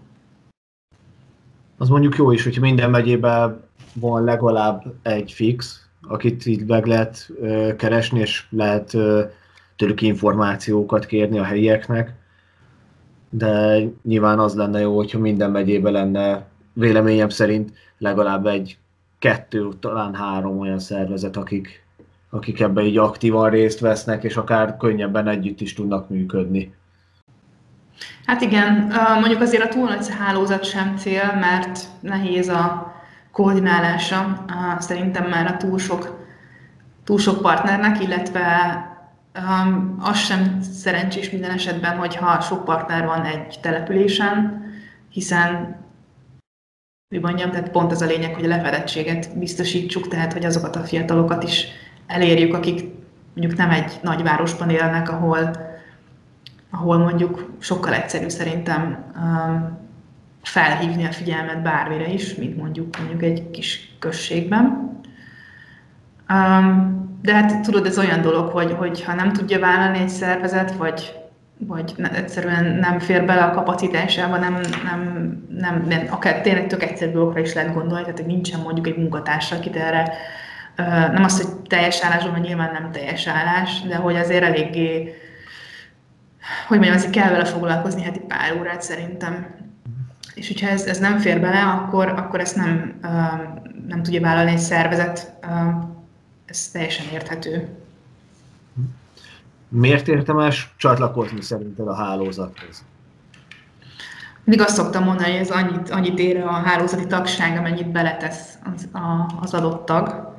Az 1.78 1.90
mondjuk 1.90 2.16
jó 2.16 2.32
is, 2.32 2.44
hogyha 2.44 2.62
minden 2.62 2.90
megyében 2.90 3.64
van 3.94 4.24
legalább 4.24 4.84
egy 5.02 5.32
fix, 5.32 5.83
akit 6.08 6.46
így 6.46 6.66
meg 6.66 6.86
lehet 6.86 7.32
keresni, 7.78 8.20
és 8.20 8.46
lehet 8.50 8.96
tőlük 9.76 10.02
információkat 10.02 11.06
kérni 11.06 11.40
a 11.40 11.44
helyieknek. 11.44 12.14
de 13.36 13.80
nyilván 14.04 14.40
az 14.40 14.56
lenne 14.56 14.80
jó, 14.80 14.96
hogyha 14.96 15.20
minden 15.20 15.52
megyébe 15.52 15.90
lenne 15.90 16.46
véleményem 16.74 17.30
szerint 17.30 17.72
legalább 17.98 18.46
egy 18.46 18.78
kettő, 19.20 19.70
talán 19.80 20.16
három 20.16 20.60
olyan 20.60 20.80
szervezet, 20.80 21.38
akik, 21.38 21.86
akik 22.30 22.60
ebben 22.60 22.84
így 22.86 22.98
aktívan 22.98 23.50
részt 23.50 23.80
vesznek, 23.80 24.24
és 24.24 24.36
akár 24.36 24.78
könnyebben 24.78 25.28
együtt 25.28 25.62
is 25.62 25.74
tudnak 25.74 26.10
működni. 26.10 26.74
Hát 28.26 28.42
igen, 28.42 28.92
mondjuk 29.20 29.42
azért 29.42 29.64
a 29.64 29.68
túl 29.68 29.88
nagy 29.88 30.10
hálózat 30.10 30.64
sem 30.64 30.98
cél, 30.98 31.34
mert 31.40 31.80
nehéz 32.00 32.48
a 32.48 32.93
koordinálása 33.34 34.46
szerintem 34.80 35.30
már 35.30 35.46
a 35.46 35.58
túl 35.58 35.80
sok, 35.80 36.28
túl 37.04 37.18
sok 37.20 37.42
partnernek, 37.42 38.04
illetve 38.04 38.46
um, 39.36 39.96
az 40.00 40.18
sem 40.18 40.62
szerencsés 40.62 41.30
minden 41.30 41.52
esetben, 41.52 41.98
hogyha 41.98 42.42
sok 42.42 42.64
partner 42.64 43.06
van 43.06 43.24
egy 43.26 43.60
településen, 43.62 44.64
hiszen 45.10 45.76
mi 47.10 47.18
mondjam, 47.18 47.52
tehát 47.52 47.70
pont 47.70 47.92
ez 47.92 48.02
a 48.02 48.06
lényeg, 48.06 48.34
hogy 48.34 48.46
a 48.46 48.48
lefedettséget 48.48 49.38
biztosítsuk, 49.38 50.08
tehát 50.08 50.34
hogy 50.34 50.46
azokat 50.46 50.76
a 50.76 50.84
fiatalokat 50.84 51.44
is 51.44 51.68
elérjük, 52.08 52.54
akik 52.54 52.92
mondjuk 53.36 53.58
nem 53.58 53.70
egy 53.70 54.00
nagyvárosban 54.02 54.70
élnek, 54.70 55.10
ahol 55.10 55.52
ahol 56.70 56.98
mondjuk 56.98 57.50
sokkal 57.60 57.94
egyszerűbb 57.94 58.30
szerintem 58.30 59.14
um, 59.16 59.83
felhívni 60.44 61.06
a 61.06 61.12
figyelmet 61.12 61.62
bármire 61.62 62.08
is, 62.08 62.36
mint 62.36 62.58
mondjuk 62.58 62.98
mondjuk 62.98 63.24
egy 63.24 63.52
kis 63.52 63.96
községben. 64.00 64.92
Um, 66.30 67.02
de 67.22 67.34
hát 67.34 67.62
tudod, 67.62 67.86
ez 67.86 67.98
olyan 67.98 68.22
dolog, 68.22 68.50
hogy, 68.50 68.72
hogy 68.72 69.04
ha 69.04 69.14
nem 69.14 69.34
tudja 69.34 69.60
vállalni 69.60 70.00
egy 70.00 70.10
szervezet, 70.10 70.72
vagy, 70.72 71.14
vagy 71.58 71.94
egyszerűen 72.14 72.66
nem 72.66 73.00
fér 73.00 73.26
bele 73.26 73.44
a 73.44 73.52
kapacitásába, 73.52 74.38
nem, 74.38 74.60
nem, 74.84 75.44
nem, 75.50 75.86
nem 75.88 76.08
akár 76.10 76.42
tényleg 76.42 76.68
tök 76.68 76.84
egyszerű 76.84 77.12
dolgokra 77.12 77.40
is 77.40 77.54
lehet 77.54 77.74
gondolni, 77.74 78.04
tehát 78.04 78.20
hogy 78.20 78.28
nincsen 78.28 78.60
mondjuk 78.60 78.88
egy 78.88 78.98
munkatársa, 78.98 79.56
akit 79.56 79.76
erre 79.76 80.14
nem 81.12 81.24
az, 81.24 81.42
hogy 81.42 81.62
teljes 81.68 82.04
állásban, 82.04 82.32
mert 82.32 82.46
nyilván 82.46 82.72
nem 82.72 82.92
teljes 82.92 83.28
állás, 83.28 83.82
de 83.82 83.96
hogy 83.96 84.16
azért 84.16 84.44
eléggé 84.44 85.16
hogy 86.68 86.78
mondjam, 86.78 86.98
azért 86.98 87.14
kell 87.14 87.32
vele 87.32 87.46
foglalkozni 87.46 88.02
heti 88.02 88.20
pár 88.20 88.56
órát 88.60 88.82
szerintem. 88.82 89.46
És 90.34 90.48
hogyha 90.48 90.68
ez, 90.68 90.86
ez 90.86 91.00
nem 91.00 91.18
fér 91.18 91.40
bele, 91.42 91.62
akkor, 91.62 92.08
akkor 92.08 92.40
ezt 92.40 92.56
nem, 92.56 93.00
nem 93.88 94.04
tudja 94.04 94.22
vállalni 94.22 94.52
egy 94.52 94.58
szervezet. 94.58 95.34
Ez 96.46 96.68
teljesen 96.68 97.06
érthető. 97.14 97.68
Miért 99.68 100.08
értemes 100.08 100.74
csatlakozni 100.78 101.42
szerinted 101.42 101.88
a 101.88 101.96
hálózathoz? 101.96 102.84
Mindig 104.44 104.66
azt 104.66 104.76
szoktam 104.76 105.04
mondani, 105.04 105.32
hogy 105.32 105.40
ez 105.40 105.50
annyit, 105.50 105.90
annyit 105.90 106.20
ér 106.20 106.44
a 106.44 106.52
hálózati 106.52 107.08
tagság, 107.08 107.58
amennyit 107.58 107.92
beletesz 107.92 108.54
az, 108.76 108.88
a, 109.02 109.32
az 109.42 109.54
adott 109.54 109.86
tag, 109.86 110.34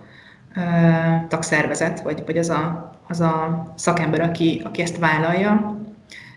tagszervezet, 1.29 2.03
vagy, 2.03 2.23
vagy 2.27 2.39
az, 2.39 2.49
a, 2.49 2.93
az 3.09 3.21
a 3.21 3.65
szakember, 3.75 4.21
aki, 4.21 4.63
aki 4.65 4.83
ezt 4.83 4.99
vállalja 4.99 5.83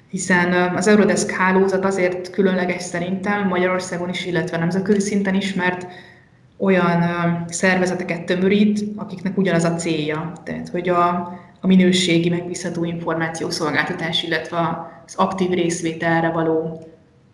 hiszen 0.09 0.75
az 0.75 0.87
Eurodesk 0.87 1.31
hálózat 1.31 1.85
azért 1.85 2.29
különleges 2.29 2.81
szerintem 2.81 3.47
Magyarországon 3.47 4.09
is, 4.09 4.25
illetve 4.25 4.57
nemzetközi 4.57 4.99
szinten 4.99 5.33
is, 5.35 5.53
mert 5.53 5.87
olyan 6.57 7.03
szervezeteket 7.47 8.23
tömörít, 8.23 8.83
akiknek 8.95 9.37
ugyanaz 9.37 9.63
a 9.63 9.75
célja. 9.75 10.31
Tehát, 10.43 10.69
hogy 10.69 10.89
a, 10.89 11.07
a 11.61 11.67
minőségi, 11.67 12.29
megbízható 12.29 12.83
információszolgáltatás, 12.83 14.23
illetve 14.23 14.57
az 15.05 15.15
aktív 15.15 15.49
részvételre 15.49 16.29
való, 16.29 16.87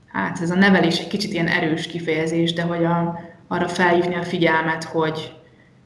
hát 0.07 0.41
ez 0.41 0.51
a 0.51 0.55
nevelés 0.55 0.99
egy 0.99 1.07
kicsit 1.07 1.33
ilyen 1.33 1.47
erős 1.47 1.87
kifejezés, 1.87 2.53
de 2.53 2.61
hogy 2.61 2.83
a, 2.83 3.19
arra 3.47 3.67
felhívni 3.67 4.15
a 4.15 4.23
figyelmet, 4.23 4.83
hogy, 4.83 5.33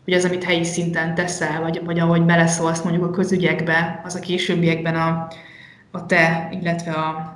hogy 0.04 0.14
az, 0.14 0.26
amit 0.26 0.44
helyi 0.44 0.64
szinten 0.64 1.16
teszel, 1.16 1.62
vagy, 1.62 1.82
vagy 1.86 2.00
ahogy 2.00 2.22
beleszólsz 2.22 2.82
mondjuk 2.82 3.06
a 3.06 3.12
közügyekbe, 3.12 4.02
az 4.06 4.16
a 4.16 4.20
későbbiekben 4.20 4.96
a, 4.96 5.28
a 5.98 6.06
te, 6.06 6.50
illetve 6.52 6.92
a 6.92 7.36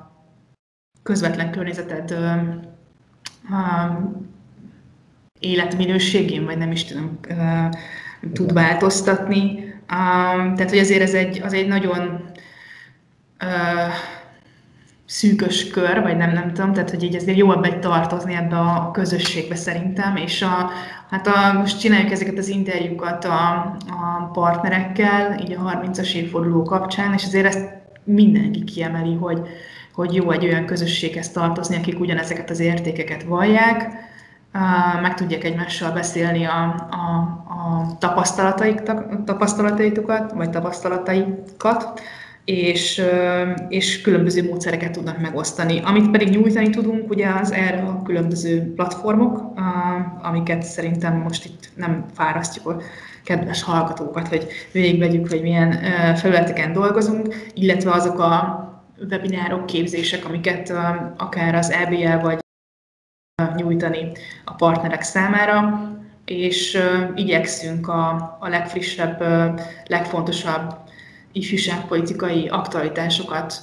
közvetlen 1.03 1.51
környezeted 1.51 2.15
életminőségén, 5.39 6.45
vagy 6.45 6.57
nem 6.57 6.71
is 6.71 6.83
tudom, 6.83 7.19
tud 8.33 8.53
változtatni. 8.53 9.73
Tehát, 9.87 10.69
hogy 10.69 10.77
azért 10.77 11.01
ez 11.01 11.13
egy, 11.13 11.41
az 11.41 11.53
egy 11.53 11.67
nagyon 11.67 12.31
szűkös 15.05 15.69
kör, 15.69 16.01
vagy 16.01 16.17
nem, 16.17 16.31
nem 16.31 16.53
tudom, 16.53 16.73
tehát 16.73 16.89
hogy 16.89 17.03
így 17.03 17.15
azért 17.15 17.37
jobb 17.37 17.63
egy 17.63 17.79
tartozni 17.79 18.33
ebbe 18.33 18.57
a 18.57 18.91
közösségbe 18.91 19.55
szerintem, 19.55 20.15
és 20.15 20.41
a, 20.41 20.69
hát 21.09 21.27
a, 21.27 21.53
most 21.53 21.79
csináljuk 21.79 22.11
ezeket 22.11 22.37
az 22.37 22.47
interjúkat 22.47 23.25
a, 23.25 23.75
a 23.87 24.29
partnerekkel, 24.33 25.39
így 25.39 25.53
a 25.53 25.81
30-as 25.83 26.13
évforduló 26.13 26.63
kapcsán, 26.63 27.13
és 27.13 27.23
azért 27.23 27.45
ezt 27.45 27.80
mindenki 28.03 28.63
kiemeli, 28.63 29.15
hogy, 29.15 29.41
hogy 29.93 30.13
jó 30.13 30.31
egy 30.31 30.45
olyan 30.45 30.65
közösséghez 30.65 31.29
tartozni, 31.29 31.75
akik 31.75 31.99
ugyanezeket 31.99 32.49
az 32.49 32.59
értékeket 32.59 33.23
vallják, 33.23 33.89
meg 35.01 35.13
tudják 35.13 35.43
egymással 35.43 35.91
beszélni 35.91 36.45
a, 36.45 36.87
a, 36.89 37.05
a 37.47 37.97
tapasztalataik, 37.99 38.81
tapasztalataitokat, 39.25 40.31
vagy 40.31 40.49
tapasztalataikat, 40.49 42.01
és, 42.45 43.01
és 43.69 44.01
különböző 44.01 44.43
módszereket 44.43 44.91
tudnak 44.91 45.21
megosztani. 45.21 45.81
Amit 45.83 46.11
pedig 46.11 46.29
nyújtani 46.29 46.69
tudunk, 46.69 47.09
ugye 47.09 47.29
az 47.41 47.51
erre 47.51 47.81
a 47.81 48.01
különböző 48.01 48.73
platformok, 48.73 49.53
amiket 50.21 50.63
szerintem 50.63 51.17
most 51.17 51.45
itt 51.45 51.69
nem 51.75 52.05
fárasztjuk 52.13 52.83
kedves 53.23 53.63
hallgatókat, 53.63 54.27
hogy 54.27 54.47
végigvegyük, 54.71 55.29
hogy 55.29 55.41
milyen 55.41 55.71
felületeken 56.15 56.73
dolgozunk, 56.73 57.35
illetve 57.53 57.91
azok 57.91 58.19
a 58.19 58.59
webinárok, 59.09 59.65
képzések, 59.65 60.25
amiket 60.25 60.73
akár 61.17 61.55
az 61.55 61.71
EBL 61.71 62.17
vagy 62.21 62.39
nyújtani 63.55 64.11
a 64.45 64.53
partnerek 64.53 65.01
számára, 65.01 65.89
és 66.25 66.77
igyekszünk 67.15 67.87
a, 67.87 68.37
a 68.39 68.47
legfrissebb, 68.49 69.23
legfontosabb 69.87 70.75
ifjúságpolitikai 71.31 72.47
aktualitásokat 72.47 73.53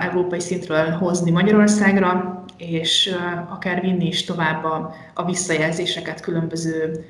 európai 0.00 0.40
szintről 0.40 0.90
hozni 0.90 1.30
Magyarországra, 1.30 2.44
és 2.56 3.16
akár 3.50 3.80
vinni 3.80 4.06
is 4.06 4.24
tovább 4.24 4.64
a, 4.64 4.94
a 5.14 5.24
visszajelzéseket 5.24 6.20
különböző 6.20 7.06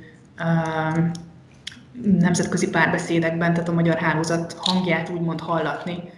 nemzetközi 2.02 2.70
párbeszédekben, 2.70 3.52
tehát 3.52 3.68
a 3.68 3.72
magyar 3.72 3.96
hálózat 3.96 4.52
hangját 4.52 5.11
úgymond 5.11 5.40
hallatni. 5.40 6.11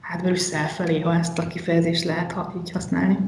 Hát 0.00 0.22
Brüsszel 0.22 0.68
felé, 0.68 1.00
ha 1.00 1.14
ezt 1.14 1.38
a 1.38 1.46
kifejezést 1.46 2.04
lehet 2.04 2.36
így 2.56 2.70
használni. 2.70 3.18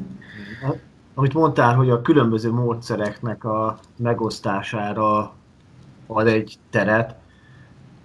Amit 1.14 1.34
mondtál, 1.34 1.74
hogy 1.74 1.90
a 1.90 2.02
különböző 2.02 2.52
módszereknek 2.52 3.44
a 3.44 3.78
megosztására 3.96 5.34
ad 6.06 6.26
egy 6.26 6.58
teret, 6.70 7.14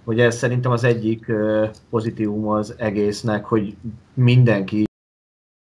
hogy 0.04 0.20
ez 0.20 0.36
szerintem 0.36 0.70
az 0.70 0.84
egyik 0.84 1.32
pozitívum 1.90 2.48
az 2.48 2.74
egésznek, 2.78 3.44
hogy 3.44 3.76
mindenki 4.14 4.84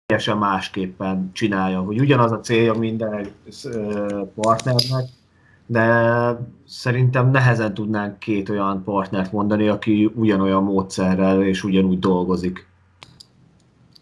teljesen 0.06 0.38
másképpen 0.38 1.30
csinálja, 1.32 1.80
hogy 1.80 2.00
ugyanaz 2.00 2.32
a 2.32 2.40
célja 2.40 2.74
minden 2.74 3.26
partnernek, 4.34 5.04
de 5.72 5.86
szerintem 6.66 7.30
nehezen 7.30 7.74
tudnánk 7.74 8.18
két 8.18 8.48
olyan 8.48 8.82
partnert 8.84 9.32
mondani, 9.32 9.68
aki 9.68 10.10
ugyanolyan 10.14 10.62
módszerrel 10.62 11.42
és 11.42 11.64
ugyanúgy 11.64 11.98
dolgozik. 11.98 12.66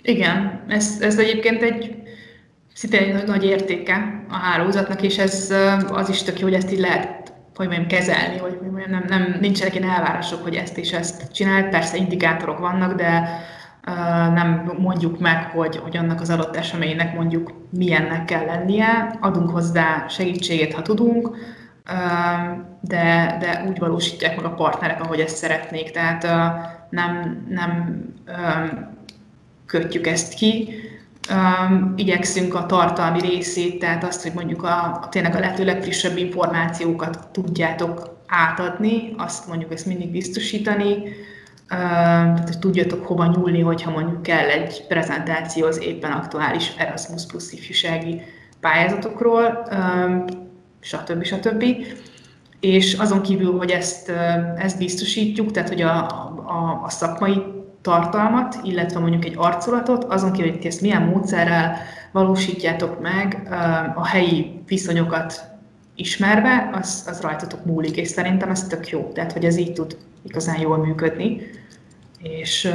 Igen, 0.03 0.65
ez, 0.69 0.99
ez 1.01 1.19
egyébként 1.19 1.63
egy 1.63 1.95
szinte 2.75 2.99
egy 2.99 3.27
nagy 3.27 3.45
értéke 3.45 4.25
a 4.29 4.37
hálózatnak, 4.37 5.03
és 5.03 5.19
ez 5.19 5.55
az 5.89 6.09
is 6.09 6.23
tök 6.23 6.39
jó, 6.39 6.47
hogy 6.47 6.57
ezt 6.57 6.73
így 6.73 6.81
lehet 6.81 7.21
hogy 7.55 7.69
mondjam, 7.69 7.89
kezelni, 7.89 8.39
hogy 8.39 8.59
mondjam, 8.63 8.91
nem, 8.91 9.05
nem, 9.09 9.37
nincsenek 9.41 9.75
ilyen 9.75 9.89
elvárások, 9.89 10.43
hogy 10.43 10.55
ezt 10.55 10.79
és 10.79 10.93
ezt 10.93 11.33
csinál. 11.33 11.69
Persze 11.69 11.97
indikátorok 11.97 12.59
vannak, 12.59 12.95
de 12.95 13.41
uh, 13.87 14.35
nem 14.35 14.73
mondjuk 14.79 15.19
meg, 15.19 15.51
hogy, 15.51 15.77
hogy 15.77 15.97
annak 15.97 16.21
az 16.21 16.31
adott 16.31 16.57
eseménynek 16.57 17.15
mondjuk 17.15 17.53
milyennek 17.71 18.25
kell 18.25 18.45
lennie. 18.45 19.19
Adunk 19.21 19.51
hozzá 19.51 20.07
segítséget, 20.09 20.73
ha 20.73 20.83
tudunk, 20.83 21.37
de, 22.81 23.37
de 23.41 23.65
úgy 23.69 23.79
valósítják 23.79 24.37
meg 24.37 24.45
a 24.45 24.55
partnerek, 24.55 25.01
ahogy 25.01 25.21
ezt 25.21 25.37
szeretnék. 25.37 25.91
Tehát 25.91 26.23
nem, 26.91 27.45
nem 27.49 28.05
kötjük 29.67 30.07
ezt 30.07 30.35
ki, 30.35 30.75
igyekszünk 31.97 32.55
a 32.55 32.67
tartalmi 32.67 33.21
részét, 33.21 33.79
tehát 33.79 34.05
azt, 34.05 34.23
hogy 34.23 34.33
mondjuk 34.35 34.63
a, 34.63 35.01
a 35.03 35.09
tényleg 35.11 35.35
a 35.35 35.39
lehető 35.39 35.65
legfrissebb 35.65 36.17
információkat 36.17 37.29
tudjátok 37.33 38.19
átadni, 38.27 39.15
azt 39.17 39.49
mondjuk 39.49 39.73
ezt 39.73 39.87
mindig 39.87 40.11
biztosítani. 40.11 41.03
tehát 41.69 42.49
hogy 42.49 42.59
tudjatok 42.59 43.07
hova 43.07 43.27
nyúlni, 43.27 43.61
hogyha 43.61 43.91
mondjuk 43.91 44.23
kell 44.23 44.49
egy 44.49 44.87
prezentáció 44.89 45.67
az 45.67 45.83
éppen 45.83 46.13
aktuális 46.13 46.73
Erasmus 46.79 47.27
Plus 47.27 47.53
ifjúsági 47.53 48.23
pályázatokról, 48.61 49.69
stb. 50.81 51.25
stb. 51.25 51.65
És 52.61 52.95
azon 52.95 53.23
kívül, 53.23 53.59
hogy 53.59 53.71
ezt, 53.71 54.13
ezt 54.57 54.79
biztosítjuk, 54.79 55.51
tehát 55.51 55.69
hogy 55.69 55.83
a, 55.83 55.97
a, 56.47 56.81
a 56.85 56.89
szakmai 56.89 57.43
tartalmat, 57.81 58.57
illetve 58.63 59.01
mondjuk 59.01 59.25
egy 59.25 59.35
arculatot, 59.37 60.05
azon 60.05 60.33
kívül, 60.33 60.53
hogy 60.53 60.67
ezt 60.67 60.81
milyen 60.81 61.03
módszerrel 61.03 61.77
valósítjátok 62.13 63.01
meg 63.01 63.49
a 63.95 64.07
helyi 64.07 64.61
viszonyokat 64.67 65.45
ismerve, 65.95 66.71
az, 66.73 67.05
az 67.07 67.21
rajtatok 67.21 67.65
múlik, 67.65 67.97
és 67.97 68.09
szerintem 68.09 68.51
ez 68.51 68.67
tök 68.67 68.89
jó, 68.89 69.11
tehát 69.15 69.33
hogy 69.33 69.45
ez 69.45 69.57
így 69.57 69.73
tud 69.73 69.97
igazán 70.23 70.61
jól 70.61 70.79
működni, 70.79 71.41
és 72.23 72.71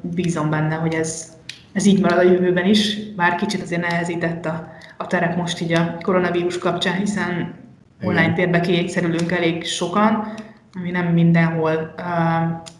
bízom 0.00 0.50
benne, 0.50 0.74
hogy 0.74 0.94
ez, 0.94 1.32
ez 1.72 1.86
így 1.86 2.00
marad 2.00 2.18
a 2.18 2.30
jövőben 2.30 2.64
is, 2.66 3.12
bár 3.16 3.34
kicsit 3.34 3.62
azért 3.62 3.88
nehezített 3.88 4.44
a, 4.46 4.72
a 4.96 5.06
terep 5.06 5.36
most 5.36 5.60
így 5.60 5.72
a 5.72 5.96
koronavírus 6.02 6.58
kapcsán, 6.58 6.96
hiszen 6.96 7.54
online 8.02 8.32
térbe 8.32 8.60
kényszerülünk 8.60 9.32
elég 9.32 9.64
sokan, 9.64 10.34
ami 10.74 10.90
nem 10.90 11.06
mindenhol 11.06 11.94
uh, 11.98 12.72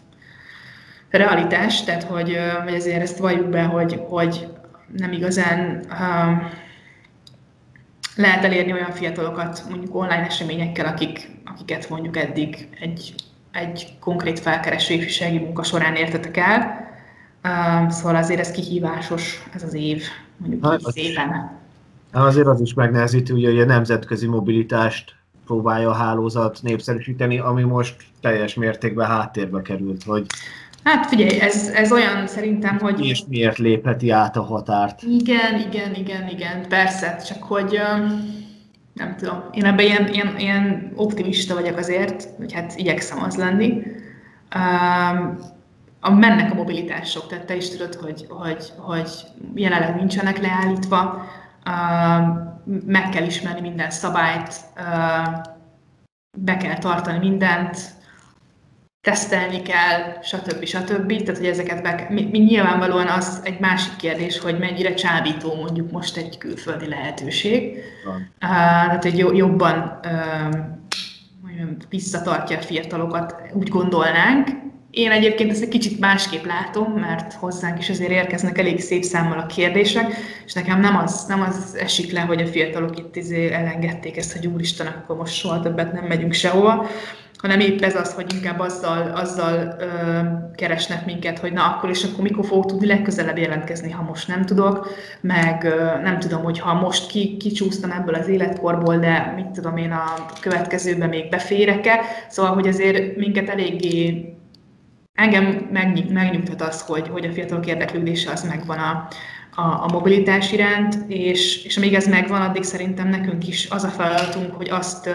realitás, 1.09 1.83
tehát 1.83 2.03
hogy, 2.03 2.29
uh, 2.29 2.63
hogy 2.63 2.73
ezért 2.73 3.01
ezt 3.01 3.17
valljuk 3.17 3.49
be, 3.49 3.63
hogy, 3.63 4.01
hogy 4.07 4.47
nem 4.97 5.11
igazán 5.11 5.85
uh, 5.89 6.51
lehet 8.15 8.43
elérni 8.43 8.71
olyan 8.71 8.91
fiatalokat 8.91 9.63
mondjuk 9.69 9.95
online 9.95 10.25
eseményekkel, 10.25 10.85
akik, 10.85 11.29
akiket 11.45 11.89
mondjuk 11.89 12.17
eddig 12.17 12.69
egy, 12.79 13.13
egy 13.51 13.97
konkrét 13.99 14.39
felkereső 14.39 14.93
ifjúsági 14.93 15.39
munka 15.39 15.63
során 15.63 15.95
értetek 15.95 16.37
el. 16.37 16.83
Uh, 17.43 17.89
szóval 17.89 18.15
azért 18.15 18.39
ez 18.39 18.51
kihívásos 18.51 19.43
ez 19.53 19.63
az 19.63 19.73
év, 19.73 20.03
mondjuk 20.37 20.65
hát, 20.65 20.81
szépen. 20.81 21.63
Azért 22.23 22.47
az 22.47 22.61
is 22.61 22.73
megnehezíti, 22.73 23.33
ugye, 23.33 23.49
hogy 23.49 23.59
a 23.59 23.65
nemzetközi 23.65 24.27
mobilitást 24.27 25.15
próbálja 25.45 25.89
a 25.89 25.93
hálózat 25.93 26.59
népszerűsíteni, 26.61 27.39
ami 27.39 27.63
most 27.63 27.95
teljes 28.21 28.53
mértékben 28.53 29.07
háttérbe 29.07 29.61
került, 29.61 30.03
hogy 30.03 30.25
Hát 30.83 31.05
figyelj, 31.05 31.39
ez, 31.39 31.67
ez 31.67 31.91
olyan 31.91 32.27
szerintem, 32.27 32.77
hogy... 32.77 33.05
És 33.05 33.23
miért 33.27 33.57
lépheti 33.57 34.09
át 34.09 34.37
a 34.37 34.41
határt? 34.41 35.01
Igen, 35.01 35.59
igen, 35.59 35.93
igen, 35.93 36.29
igen, 36.29 36.67
persze, 36.67 37.15
csak 37.27 37.43
hogy 37.43 37.79
nem 38.93 39.15
tudom, 39.15 39.43
én 39.51 39.65
ebben 39.65 39.85
ilyen, 39.85 40.07
ilyen, 40.07 40.37
ilyen 40.37 40.91
optimista 40.95 41.53
vagyok 41.53 41.77
azért, 41.77 42.27
hogy 42.37 42.53
hát 42.53 42.73
igyekszem 42.75 43.23
az 43.23 43.35
lenni. 43.35 43.81
A, 46.01 46.11
mennek 46.13 46.51
a 46.51 46.55
mobilitások, 46.55 47.27
tehát 47.27 47.45
te 47.45 47.55
is 47.55 47.69
tudod, 47.69 47.95
hogy, 47.95 48.25
hogy, 48.29 48.71
hogy 48.77 49.09
jelenleg 49.55 49.95
nincsenek 49.95 50.41
leállítva, 50.41 51.25
meg 52.85 53.09
kell 53.09 53.25
ismerni 53.25 53.61
minden 53.61 53.89
szabályt, 53.89 54.55
be 56.37 56.57
kell 56.57 56.77
tartani 56.77 57.17
mindent, 57.17 57.77
tesztelni 59.01 59.61
kell, 59.61 60.21
stb. 60.21 60.65
stb. 60.65 61.23
Tehát, 61.23 61.37
hogy 61.37 61.47
ezeket 61.47 61.81
be, 61.81 62.07
mi, 62.09 62.27
mi 62.31 62.37
nyilvánvalóan 62.37 63.07
az 63.07 63.41
egy 63.43 63.59
másik 63.59 63.95
kérdés, 63.95 64.39
hogy 64.39 64.59
mennyire 64.59 64.93
csábító 64.93 65.55
mondjuk 65.55 65.91
most 65.91 66.17
egy 66.17 66.37
külföldi 66.37 66.87
lehetőség. 66.87 67.77
Uh, 68.05 68.15
tehát, 68.39 69.03
hogy 69.03 69.17
jobban 69.17 69.99
uh, 70.03 70.75
visszatartja 71.89 72.57
a 72.57 72.61
fiatalokat, 72.61 73.35
úgy 73.53 73.69
gondolnánk, 73.69 74.49
én 74.95 75.11
egyébként 75.11 75.51
ezt 75.51 75.61
egy 75.61 75.67
kicsit 75.67 75.99
másképp 75.99 76.45
látom, 76.45 76.91
mert 76.91 77.33
hozzánk 77.33 77.79
is 77.79 77.89
azért 77.89 78.11
érkeznek 78.11 78.57
elég 78.57 78.79
szép 78.79 79.03
számmal 79.03 79.39
a 79.39 79.45
kérdések, 79.45 80.13
és 80.45 80.53
nekem 80.53 80.79
nem 80.79 80.97
az, 80.97 81.25
nem 81.27 81.41
az 81.41 81.77
esik 81.79 82.11
le, 82.11 82.19
hogy 82.19 82.41
a 82.41 82.47
fiatalok 82.47 82.97
itt 82.97 83.15
izé 83.15 83.51
elengedték 83.51 84.17
ezt, 84.17 84.37
hogy 84.37 84.47
úristen, 84.47 84.87
akkor 84.87 85.15
most 85.15 85.33
soha 85.33 85.59
többet 85.59 85.93
nem 85.93 86.05
megyünk 86.05 86.33
sehova, 86.33 86.87
hanem 87.37 87.59
épp 87.59 87.81
ez 87.81 87.95
az, 87.95 88.13
hogy 88.13 88.33
inkább 88.33 88.59
azzal, 88.59 89.11
azzal 89.15 89.75
ö, 89.79 89.85
keresnek 90.55 91.05
minket, 91.05 91.39
hogy 91.39 91.53
na 91.53 91.63
akkor 91.63 91.89
és 91.89 92.03
akkor 92.03 92.23
mikor 92.23 92.45
fogok 92.45 92.65
tudni 92.65 92.87
legközelebb 92.87 93.37
jelentkezni, 93.37 93.91
ha 93.91 94.03
most 94.03 94.27
nem 94.27 94.45
tudok, 94.45 94.89
meg 95.21 95.63
ö, 95.63 96.01
nem 96.01 96.19
tudom, 96.19 96.43
hogy 96.43 96.59
ha 96.59 96.73
most 96.73 97.07
ki, 97.07 97.37
kicsúsztam 97.37 97.91
ebből 97.91 98.15
az 98.15 98.27
életkorból, 98.27 98.97
de 98.97 99.33
mit 99.35 99.45
tudom 99.47 99.77
én 99.77 99.91
a 99.91 100.25
következőben 100.41 101.09
még 101.09 101.29
beférek-e, 101.29 101.99
szóval, 102.29 102.53
hogy 102.53 102.67
azért 102.67 103.15
minket 103.15 103.49
eléggé 103.49 104.34
engem 105.15 105.69
megnyugtat 106.09 106.61
az, 106.61 106.81
hogy, 106.81 107.07
hogy 107.07 107.25
a 107.25 107.31
fiatalok 107.31 107.65
érdeklődése 107.65 108.31
az 108.31 108.43
megvan 108.43 108.77
a, 108.77 109.07
a, 109.55 109.61
a 109.61 109.87
mobilitás 109.91 110.51
iránt, 110.51 110.97
és, 111.07 111.63
és 111.63 111.77
amíg 111.77 111.93
ez 111.93 112.07
megvan, 112.07 112.41
addig 112.41 112.63
szerintem 112.63 113.07
nekünk 113.07 113.47
is 113.47 113.69
az 113.69 113.83
a 113.83 113.89
feladatunk, 113.89 114.55
hogy 114.55 114.69
azt 114.69 115.09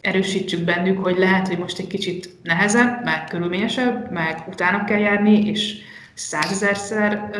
erősítsük 0.00 0.64
bennük, 0.64 1.02
hogy 1.02 1.18
lehet, 1.18 1.48
hogy 1.48 1.58
most 1.58 1.78
egy 1.78 1.86
kicsit 1.86 2.28
nehezebb, 2.42 3.04
meg 3.04 3.24
körülményesebb, 3.24 4.10
meg 4.10 4.44
utána 4.48 4.84
kell 4.84 4.98
járni, 4.98 5.46
és 5.46 5.74
százezerszer 6.14 7.30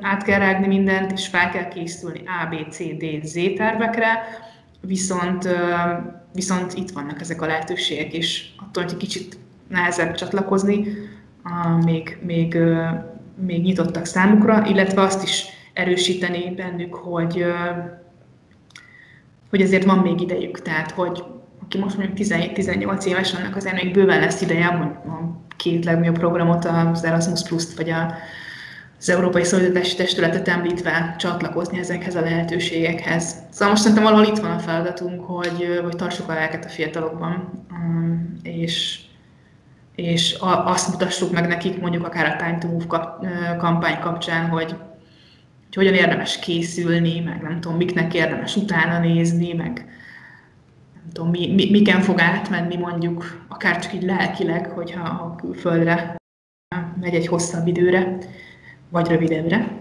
át 0.00 0.22
kell 0.22 0.38
rágni 0.38 0.66
mindent, 0.66 1.12
és 1.12 1.26
fel 1.26 1.50
kell 1.50 1.68
készülni 1.68 2.22
A, 2.26 2.46
B, 2.48 2.72
C, 2.72 2.78
D, 2.78 3.24
Z 3.24 3.38
tervekre, 3.56 4.24
viszont, 4.80 5.44
ö, 5.44 5.74
viszont 6.32 6.74
itt 6.74 6.90
vannak 6.90 7.20
ezek 7.20 7.42
a 7.42 7.46
lehetőségek, 7.46 8.12
és 8.12 8.44
attól, 8.56 8.82
hogy 8.82 8.92
egy 8.92 8.98
kicsit 8.98 9.38
nehezebb 9.68 10.14
csatlakozni, 10.14 10.86
még, 11.84 12.18
még, 12.22 12.58
még 13.34 13.62
nyitottak 13.62 14.04
számukra, 14.04 14.66
illetve 14.66 15.02
azt 15.02 15.22
is 15.22 15.44
erősíteni 15.72 16.54
bennük, 16.54 16.94
hogy, 16.94 17.44
hogy 19.50 19.62
azért 19.62 19.84
van 19.84 19.98
még 19.98 20.20
idejük, 20.20 20.62
tehát 20.62 20.90
hogy 20.90 21.24
aki 21.64 21.78
most 21.78 21.96
mondjuk 21.96 22.28
17-18 22.28 23.04
éves, 23.04 23.34
annak 23.34 23.56
azért 23.56 23.82
még 23.82 23.92
bőven 23.92 24.20
lesz 24.20 24.40
ideje, 24.40 24.66
a 24.66 24.94
két 25.56 25.84
legnagyobb 25.84 26.18
programot, 26.18 26.64
az 26.64 27.04
Erasmus 27.04 27.42
Plus-t 27.42 27.76
vagy 27.76 27.90
a, 27.90 28.14
az 28.98 29.10
Európai 29.10 29.44
Szolidaritási 29.44 29.96
Testületet 29.96 30.48
említve 30.48 31.14
csatlakozni 31.18 31.78
ezekhez 31.78 32.14
a 32.14 32.20
lehetőségekhez. 32.20 33.34
Szóval 33.50 33.68
most 33.68 33.82
szerintem 33.82 34.04
valahol 34.04 34.26
itt 34.26 34.38
van 34.38 34.50
a 34.50 34.58
feladatunk, 34.58 35.20
hogy, 35.20 35.80
hogy 35.82 35.96
tartsuk 35.96 36.28
a 36.28 36.34
lelket 36.34 36.64
a 36.64 36.68
fiatalokban, 36.68 37.64
um, 37.70 38.38
és 39.94 40.36
azt 40.40 40.92
mutassuk 40.92 41.32
meg 41.32 41.48
nekik 41.48 41.80
mondjuk 41.80 42.06
akár 42.06 42.26
a 42.26 42.36
Time 42.36 42.58
to 42.58 42.68
Move 42.68 43.56
kampány 43.58 43.98
kapcsán, 44.00 44.48
hogy, 44.48 44.70
hogy 45.64 45.74
hogyan 45.74 45.94
érdemes 45.94 46.38
készülni, 46.38 47.20
meg 47.20 47.42
nem 47.42 47.60
tudom, 47.60 47.76
miknek 47.76 48.14
érdemes 48.14 48.56
utána 48.56 48.98
nézni, 48.98 49.52
meg 49.52 49.88
nem 50.94 51.04
tudom, 51.12 51.30
mi, 51.30 51.54
mi, 51.54 51.70
miken 51.70 52.00
fog 52.00 52.20
átmenni 52.20 52.76
mondjuk, 52.76 53.46
akár 53.48 53.78
csak 53.78 53.94
így 53.94 54.02
lelkileg, 54.02 54.66
hogyha 54.66 55.08
ha 55.08 55.34
külföldre 55.34 56.16
megy 57.00 57.14
egy 57.14 57.26
hosszabb 57.26 57.66
időre, 57.66 58.18
vagy 58.88 59.08
rövidebbre. 59.08 59.76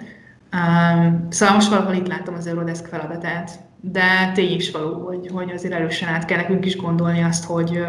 Um, 0.53 1.27
szóval 1.29 1.55
most 1.55 1.69
valahol 1.69 1.93
itt 1.93 2.07
látom 2.07 2.35
az 2.35 2.47
Eurodesk 2.47 2.85
feladatát, 2.85 3.59
de 3.81 4.31
tény 4.33 4.55
is 4.55 4.71
való, 4.71 5.05
hogy, 5.05 5.29
hogy 5.33 5.51
azért 5.51 5.73
erősen 5.73 6.09
át 6.09 6.25
kell 6.25 6.37
nekünk 6.37 6.65
is 6.65 6.75
gondolni 6.75 7.23
azt, 7.23 7.45
hogy, 7.45 7.79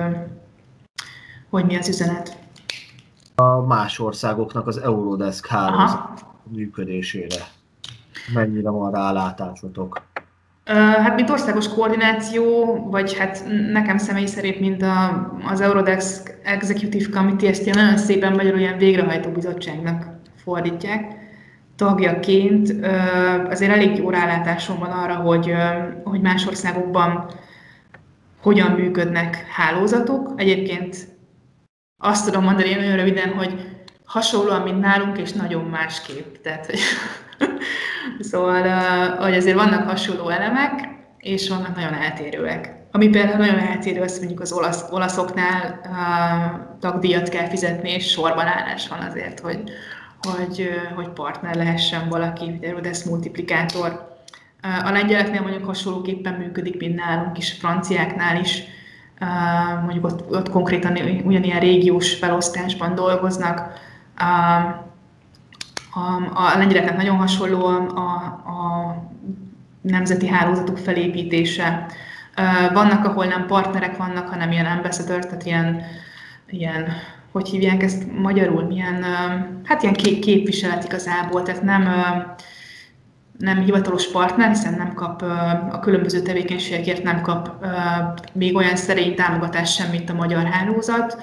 hogy 1.55 1.65
mi 1.65 1.77
az 1.77 1.89
üzenet. 1.89 2.37
A 3.35 3.61
más 3.61 3.99
országoknak 3.99 4.67
az 4.67 4.79
Eurodesk 4.79 5.47
hálózat 5.47 6.25
működésére. 6.43 7.47
Mennyire 8.35 8.71
van 8.71 8.91
rálátásotok? 8.91 10.03
Hát, 10.65 11.15
mint 11.15 11.31
országos 11.31 11.69
koordináció, 11.69 12.75
vagy 12.91 13.19
hát 13.19 13.45
nekem 13.73 13.99
személy 13.99 14.27
szerint, 14.27 14.61
mint 14.61 14.83
a, 14.83 15.29
az 15.51 15.61
Eurodesk 15.61 16.39
Executive 16.43 17.19
Committee, 17.19 17.49
ezt 17.49 17.67
ilyen 17.67 17.79
nagyon 17.79 17.97
szépen 17.99 18.33
magyarul 18.33 18.59
ilyen 18.59 18.79
végrehajtó 18.79 19.31
bizottságnak 19.31 20.07
fordítják. 20.37 21.13
Tagjaként 21.77 22.75
azért 23.51 23.73
elég 23.73 23.97
jó 23.97 24.11
rálátásom 24.11 24.79
van 24.79 24.91
arra, 24.91 25.15
hogy, 25.15 25.53
hogy 26.05 26.21
más 26.21 26.47
országokban 26.47 27.31
hogyan 28.43 28.71
működnek 28.71 29.47
hálózatok. 29.57 30.33
Egyébként 30.37 31.14
azt 31.99 32.25
tudom 32.25 32.45
mondani 32.45 32.69
én 32.69 32.79
nagyon 32.79 32.97
röviden, 32.97 33.33
hogy 33.33 33.75
hasonlóan, 34.05 34.63
mint 34.63 34.81
nálunk, 34.81 35.19
és 35.19 35.33
nagyon 35.33 35.65
másképp. 35.65 36.37
Tehát, 36.43 36.67
hogy 36.67 36.79
szóval, 38.31 38.63
hogy 39.17 39.35
azért 39.35 39.57
vannak 39.57 39.89
hasonló 39.89 40.29
elemek, 40.29 40.89
és 41.19 41.49
vannak 41.49 41.77
nagyon 41.77 41.95
eltérőek. 41.95 42.73
Ami 42.93 43.09
például 43.09 43.37
nagyon 43.37 43.59
eltérő, 43.59 44.03
azt 44.03 44.19
mondjuk 44.19 44.41
az 44.41 44.53
olasz, 44.53 44.85
olaszoknál 44.91 45.81
uh, 45.85 46.79
tagdíjat 46.81 47.29
kell 47.29 47.49
fizetni, 47.49 47.91
és 47.91 48.11
sorban 48.11 48.47
állás 48.47 48.89
van 48.89 48.99
azért, 48.99 49.41
hogy, 49.41 49.63
hogy, 50.21 50.71
hogy 50.95 51.09
partner 51.09 51.55
lehessen 51.55 52.09
valaki, 52.09 52.59
de 52.61 52.89
ez 52.89 53.03
multiplikátor. 53.03 54.13
A 54.85 54.91
lengyeleknél 54.91 55.41
mondjuk 55.41 55.65
hasonlóképpen 55.65 56.35
működik, 56.35 56.81
mint 56.81 56.95
nálunk 56.95 57.39
is, 57.39 57.53
a 57.53 57.59
franciáknál 57.59 58.41
is, 58.41 58.63
mondjuk 59.85 60.05
ott, 60.05 60.31
ott 60.31 60.51
konkrétan 60.51 60.99
ugyanilyen 61.25 61.61
régiós 61.61 62.15
felosztásban 62.15 62.95
dolgoznak, 62.95 63.73
A, 65.97 66.17
a, 66.35 66.59
lengyeleknek 66.59 66.97
nagyon 66.97 67.17
hasonló 67.17 67.67
a, 67.67 68.03
a 68.47 68.95
nemzeti 69.81 70.27
hálózatuk 70.27 70.79
felépítése. 70.79 71.87
Vannak, 72.73 73.05
ahol 73.05 73.25
nem 73.27 73.47
partnerek 73.47 73.97
vannak, 73.97 74.29
hanem 74.29 74.53
ilyen 74.53 74.67
ambassador, 74.67 75.25
tehát 75.25 75.45
ilyen, 75.45 75.83
ilyen 76.51 76.89
hogy 77.33 77.49
hívják 77.49 77.83
ezt 77.83 78.13
magyarul, 78.19 78.63
milyen, 78.63 79.05
hát 79.65 79.83
ilyen 79.83 79.95
képviselet 80.21 80.85
igazából, 80.85 81.43
tehát 81.43 81.63
nem, 81.63 81.83
nem 83.39 83.63
hivatalos 83.63 84.11
partner, 84.11 84.49
hiszen 84.49 84.75
nem 84.75 84.95
kap 84.95 85.23
a 85.71 85.79
különböző 85.81 86.21
tevékenységekért 86.21 87.03
nem 87.03 87.21
kap 87.21 87.67
még 88.33 88.57
olyan 88.57 88.77
szerény 88.77 89.15
támogatást 89.15 89.75
sem, 89.75 89.91
mint 89.91 90.11
a 90.11 90.15
magyar 90.15 90.45
hálózat, 90.45 91.17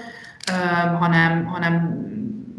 hanem, 1.00 1.46
hanem 1.46 2.06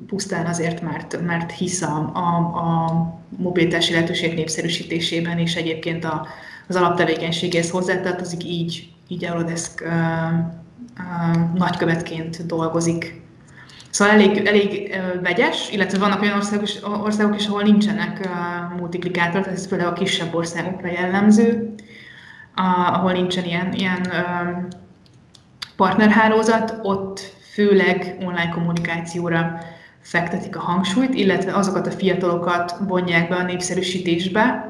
pusztán 0.06 0.46
azért, 0.46 0.82
mert, 0.82 1.22
mert 1.26 1.52
hisz 1.52 1.82
a, 1.82 2.10
a, 2.14 2.36
a 2.38 3.04
mobilitási 3.36 3.92
lehetőség 3.92 4.34
népszerűsítésében, 4.34 5.38
és 5.38 5.54
egyébként 5.54 6.04
a, 6.04 6.26
az 6.68 6.76
alaptevékenységéhez 6.76 7.70
hozzátartozik, 7.70 8.44
így, 8.44 8.90
így 9.08 9.24
Eurodesk 9.24 9.88
nagykövetként 11.54 12.46
dolgozik 12.46 13.21
Szóval 13.92 14.14
elég, 14.14 14.46
elég 14.46 15.00
vegyes, 15.22 15.70
illetve 15.70 15.98
vannak 15.98 16.22
olyan 16.22 16.36
országok 16.36 16.68
is, 16.68 16.82
országok 16.82 17.36
is 17.36 17.46
ahol 17.46 17.62
nincsenek 17.62 18.20
uh, 18.24 18.78
multiplikátorok, 18.78 19.46
ez 19.46 19.68
például 19.68 19.90
a 19.90 19.92
kisebb 19.92 20.34
országokra 20.34 20.90
jellemző, 20.90 21.74
ahol 22.92 23.12
nincsen 23.12 23.44
ilyen, 23.44 23.72
ilyen 23.72 24.00
partnerhálózat, 25.76 26.78
ott 26.82 27.20
főleg 27.52 28.16
online 28.20 28.48
kommunikációra 28.48 29.58
fektetik 30.00 30.56
a 30.56 30.60
hangsúlyt, 30.60 31.14
illetve 31.14 31.54
azokat 31.54 31.86
a 31.86 31.90
fiatalokat 31.90 32.76
vonják 32.88 33.28
be 33.28 33.34
a 33.34 33.42
népszerűsítésbe, 33.42 34.66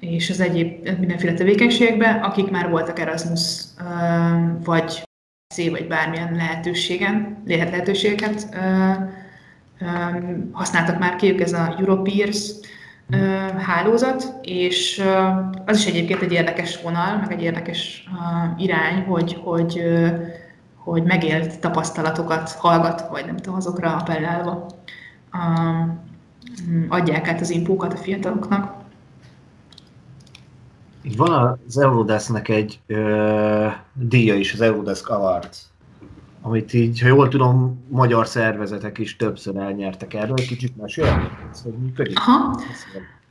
és 0.00 0.30
az 0.30 0.40
egyéb 0.40 0.88
mindenféle 0.98 1.34
tevékenységekbe, 1.34 2.20
akik 2.22 2.50
már 2.50 2.70
voltak 2.70 2.98
Erasmus 2.98 3.64
vagy 4.64 5.02
vagy 5.56 5.86
bármilyen 5.88 6.34
lehetőségen, 6.34 7.42
lehet 7.46 7.70
lehetőségeket 7.70 8.48
ö, 8.52 8.92
ö, 9.80 9.86
használtak 10.52 10.98
már 10.98 11.16
ki, 11.16 11.42
ez 11.42 11.52
a 11.52 11.74
Europeers 11.78 12.50
ö, 13.10 13.16
hálózat, 13.58 14.34
és 14.42 14.98
ö, 14.98 15.28
az 15.66 15.78
is 15.78 15.86
egyébként 15.86 16.22
egy 16.22 16.32
érdekes 16.32 16.82
vonal, 16.82 17.16
meg 17.16 17.32
egy 17.32 17.42
érdekes 17.42 18.08
ö, 18.14 18.62
irány, 18.62 19.02
hogy, 19.02 19.40
hogy, 19.44 19.78
ö, 19.78 20.08
hogy 20.74 21.02
megélt 21.02 21.60
tapasztalatokat 21.60 22.50
hallgat, 22.50 23.08
vagy 23.08 23.26
nem 23.26 23.36
tudom, 23.36 23.54
azokra 23.54 23.96
appellálva 23.96 24.66
ö, 25.32 25.38
adják 26.88 27.28
át 27.28 27.40
az 27.40 27.50
infókat 27.50 27.92
a 27.92 27.96
fiataloknak. 27.96 28.79
Van 31.16 31.60
az 31.66 31.78
Eurodesknek 31.78 32.48
egy 32.48 32.80
ö, 32.86 33.66
díja 33.92 34.34
is, 34.34 34.52
az 34.52 34.60
Eurodesk 34.60 35.08
Awards, 35.08 35.58
amit 36.42 36.72
így, 36.72 37.00
ha 37.00 37.08
jól 37.08 37.28
tudom, 37.28 37.84
magyar 37.88 38.26
szervezetek 38.26 38.98
is 38.98 39.16
többször 39.16 39.56
elnyertek 39.56 40.14
erről. 40.14 40.34
Kicsit 40.34 40.76
mesélni? 40.76 41.28
Hogy 41.62 41.72
működik? 41.72 42.18
Aha. 42.18 42.60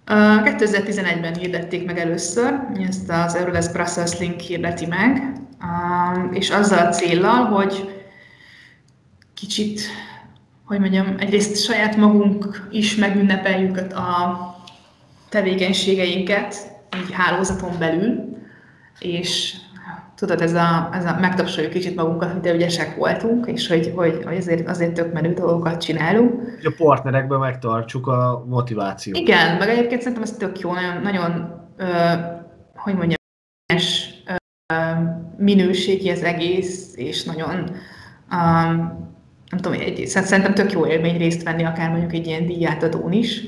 2011-ben 0.06 1.36
hirdették 1.36 1.86
meg 1.86 1.98
először, 1.98 2.54
ezt 2.88 3.10
az 3.10 3.36
Eurodesk 3.36 3.74
Brussels 3.74 4.20
Link 4.20 4.40
hirdeti 4.40 4.86
meg, 4.86 5.34
és 6.32 6.50
azzal 6.50 6.88
a 6.88 6.90
céllal, 6.90 7.46
hogy 7.46 8.02
kicsit, 9.34 9.82
hogy 10.66 10.80
mondjam, 10.80 11.16
egyrészt 11.20 11.64
saját 11.64 11.96
magunk 11.96 12.68
is 12.72 12.96
megünnepeljük 12.96 13.78
a 13.78 14.38
tevékenységeinket, 15.30 16.79
így 16.98 17.12
hálózaton 17.12 17.80
belül, 17.80 18.38
és 19.00 19.56
tudod, 20.16 20.42
ez 20.42 20.54
a, 20.54 20.90
ez 20.94 21.06
a 21.06 21.18
megtapsoljuk 21.20 21.72
kicsit 21.72 21.96
magunkat, 21.96 22.32
hogy 22.32 22.42
de 22.42 22.54
ügyesek 22.54 22.96
voltunk, 22.96 23.48
és 23.48 23.68
hogy, 23.68 23.94
hogy, 23.96 24.24
hogy 24.26 24.38
azért, 24.38 24.68
azért 24.68 24.94
tök 24.94 25.14
menő 25.14 25.34
dolgokat 25.34 25.82
csinálunk. 25.82 26.32
Hogy 26.32 26.74
a 26.78 26.84
partnerekben 26.84 27.40
megtartsuk 27.40 28.08
a 28.08 28.46
motivációt. 28.48 29.18
Igen, 29.18 29.58
meg 29.58 29.70
egyébként 29.70 30.02
szerintem 30.02 30.24
ez 30.24 30.32
tök 30.32 30.60
jó, 30.60 30.74
nagyon, 30.74 31.02
nagyon 31.02 31.62
ö, 31.78 32.14
hogy 32.76 32.94
mondjam, 32.96 33.18
ö, 34.26 34.36
minőségi 35.38 36.10
az 36.10 36.24
egész, 36.24 36.94
és 36.96 37.24
nagyon 37.24 37.60
um, 38.32 39.08
nem 39.50 39.60
tudom, 39.62 39.80
egy, 39.80 40.08
szerintem 40.08 40.54
tök 40.54 40.72
jó 40.72 40.86
élmény 40.86 41.18
részt 41.18 41.44
venni, 41.44 41.64
akár 41.64 41.90
mondjuk 41.90 42.14
egy 42.14 42.28
ilyen 42.28 42.46
díjátadón 42.46 43.12
is. 43.12 43.42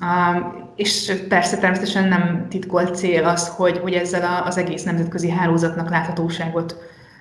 Um, 0.00 0.67
és 0.78 1.12
persze 1.28 1.58
természetesen 1.58 2.08
nem 2.08 2.46
titkolt 2.48 2.96
cél 2.96 3.24
az, 3.24 3.48
hogy, 3.48 3.78
hogy 3.78 3.92
ezzel 3.92 4.42
az 4.46 4.56
egész 4.56 4.82
nemzetközi 4.82 5.30
hálózatnak 5.30 5.90
láthatóságot 5.90 6.76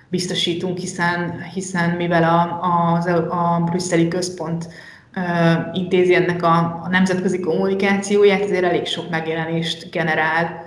biztosítunk, 0.09 0.77
hiszen, 0.77 1.41
hiszen 1.53 1.89
mivel 1.89 2.23
a, 2.23 2.41
a, 2.63 3.55
a 3.55 3.63
brüsszeli 3.63 4.07
központ 4.07 4.67
uh, 5.15 5.77
intézi 5.77 6.15
ennek 6.15 6.43
a, 6.43 6.81
a 6.83 6.87
nemzetközi 6.89 7.39
kommunikációját, 7.39 8.41
ezért 8.41 8.63
elég 8.63 8.85
sok 8.85 9.09
megjelenést 9.09 9.91
generál, 9.91 10.61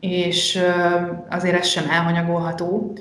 és 0.00 0.56
uh, 0.56 1.18
azért 1.30 1.58
ez 1.58 1.66
sem 1.66 1.90
elhanyagolható. 1.90 2.98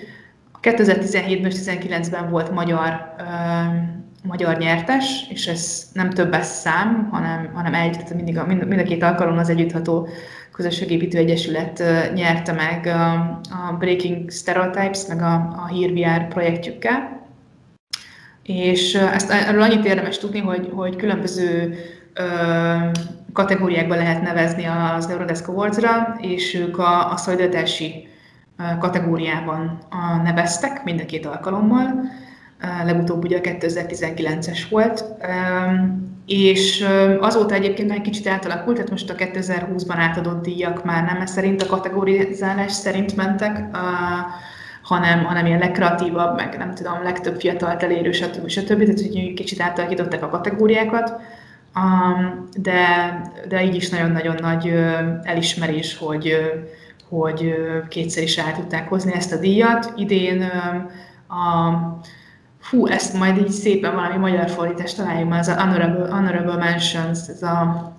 2017-ben 0.61 1.51
és 1.51 1.57
2019-ben 1.65 2.29
volt 2.29 2.51
magyar 2.51 3.13
uh, 3.19 4.02
magyar 4.23 4.57
nyertes, 4.57 5.25
és 5.29 5.47
ez 5.47 5.89
nem 5.93 6.09
többes 6.09 6.45
szám, 6.45 7.07
hanem, 7.11 7.51
hanem 7.53 7.73
egy, 7.73 7.91
tehát 7.91 8.13
mindig 8.13 8.37
a, 8.37 8.45
mind, 8.45 8.67
mind 8.67 8.79
a 8.79 8.83
két 8.83 9.03
alkalommal 9.03 9.39
az 9.39 9.49
Együttható 9.49 10.07
Közösségépítő 10.51 11.17
Egyesület 11.17 11.83
nyerte 12.13 12.51
meg 12.51 12.85
a, 12.85 13.75
Breaking 13.79 14.31
Stereotypes, 14.31 15.05
meg 15.07 15.21
a, 15.21 15.33
a 15.33 15.67
HírVR 15.67 16.27
projektjükkel. 16.27 17.21
És 18.43 18.93
ezt 18.95 19.31
erről 19.31 19.61
annyit 19.61 19.85
érdemes 19.85 20.17
tudni, 20.17 20.39
hogy, 20.39 20.69
hogy 20.73 20.95
különböző 20.95 21.75
ö, 22.13 22.23
kategóriákban 23.33 23.97
lehet 23.97 24.21
nevezni 24.21 24.65
az 24.65 25.09
Eurodesk 25.09 25.47
Awards-ra, 25.47 26.17
és 26.21 26.53
ők 26.53 26.77
a, 26.77 27.11
a 27.11 27.17
szolidaritási 27.17 28.07
kategóriában 28.79 29.77
neveztek 30.23 30.83
mind 30.83 30.99
a 30.99 31.05
két 31.05 31.25
alkalommal 31.25 32.03
legutóbb 32.85 33.23
ugye 33.23 33.39
2019-es 33.43 34.59
volt, 34.69 35.05
és 36.25 36.85
azóta 37.19 37.53
egyébként 37.53 37.91
egy 37.91 38.01
kicsit 38.01 38.27
átalakult, 38.27 38.75
tehát 38.75 38.91
most 38.91 39.09
a 39.09 39.15
2020-ban 39.15 39.95
átadott 39.97 40.43
díjak 40.43 40.83
már 40.83 41.03
nem 41.03 41.25
szerint 41.25 41.61
a 41.61 41.67
kategorizálás 41.67 42.71
szerint 42.71 43.15
mentek, 43.15 43.65
hanem, 44.81 45.23
hanem 45.23 45.45
ilyen 45.45 45.59
legkreatívabb, 45.59 46.35
meg 46.35 46.57
nem 46.57 46.73
tudom, 46.73 47.03
legtöbb 47.03 47.39
fiatalt 47.39 47.83
elérő, 47.83 48.11
stb. 48.11 48.47
stb. 48.47 48.83
Tehát, 48.83 48.99
hogy 48.99 49.33
kicsit 49.33 49.61
átalakították 49.61 50.23
a 50.23 50.29
kategóriákat, 50.29 51.21
de, 52.57 52.85
de 53.47 53.63
így 53.63 53.75
is 53.75 53.89
nagyon-nagyon 53.89 54.35
nagy 54.41 54.73
elismerés, 55.23 55.97
hogy, 55.97 56.35
hogy 57.09 57.55
kétszer 57.89 58.23
is 58.23 58.37
el 58.37 58.53
tudták 58.53 58.89
hozni 58.89 59.13
ezt 59.13 59.33
a 59.33 59.39
díjat. 59.39 59.93
Idén 59.95 60.41
a 61.27 61.71
Fú, 62.63 62.87
ezt 62.87 63.13
majd 63.13 63.37
így 63.37 63.49
szépen 63.49 63.95
valami 63.95 64.17
magyar 64.17 64.49
fordítást 64.49 64.97
találjuk 64.97 65.29
már, 65.29 65.39
ez 65.39 65.47
a 65.47 65.61
honorable, 65.61 66.15
honorable 66.15 66.55
mentions, 66.55 67.27
ez 67.27 67.41
a 67.41 67.91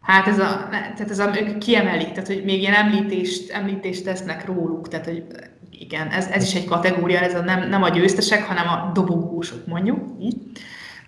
Hát 0.00 0.26
ez 0.26 0.38
a, 0.38 0.68
tehát 0.70 1.10
ez 1.10 1.18
a, 1.18 1.30
ők 1.40 1.58
kiemelik, 1.58 2.12
tehát 2.12 2.26
hogy 2.26 2.42
még 2.44 2.60
ilyen 2.60 2.74
említést, 2.74 3.50
említést 3.50 4.04
tesznek 4.04 4.46
róluk, 4.46 4.88
tehát 4.88 5.06
hogy 5.06 5.24
igen, 5.70 6.08
ez, 6.08 6.26
ez 6.26 6.42
is 6.42 6.54
egy 6.54 6.64
kategória, 6.64 7.18
ez 7.18 7.34
a 7.34 7.40
nem, 7.40 7.68
nem 7.68 7.82
a 7.82 7.88
győztesek, 7.88 8.44
hanem 8.44 8.68
a 8.68 8.90
dobogósok 8.94 9.66
mondjuk, 9.66 9.98
így. 10.20 10.36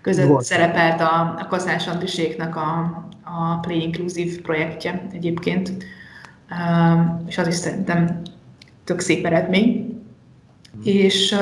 Között 0.00 0.28
Volt. 0.28 0.44
szerepelt 0.44 1.00
a, 1.00 1.36
a 1.38 1.46
Kaszás 1.48 1.86
Andriséknak 1.86 2.56
a, 2.56 2.70
a 3.22 3.58
Play 3.60 3.82
Inclusive 3.82 4.40
projektje 4.42 5.06
egyébként, 5.12 5.72
um, 6.50 7.24
és 7.26 7.38
az 7.38 7.46
is 7.46 7.54
szerintem 7.54 8.20
tök 8.84 9.00
szép 9.00 9.26
eredmény 9.26 9.83
és 10.84 11.34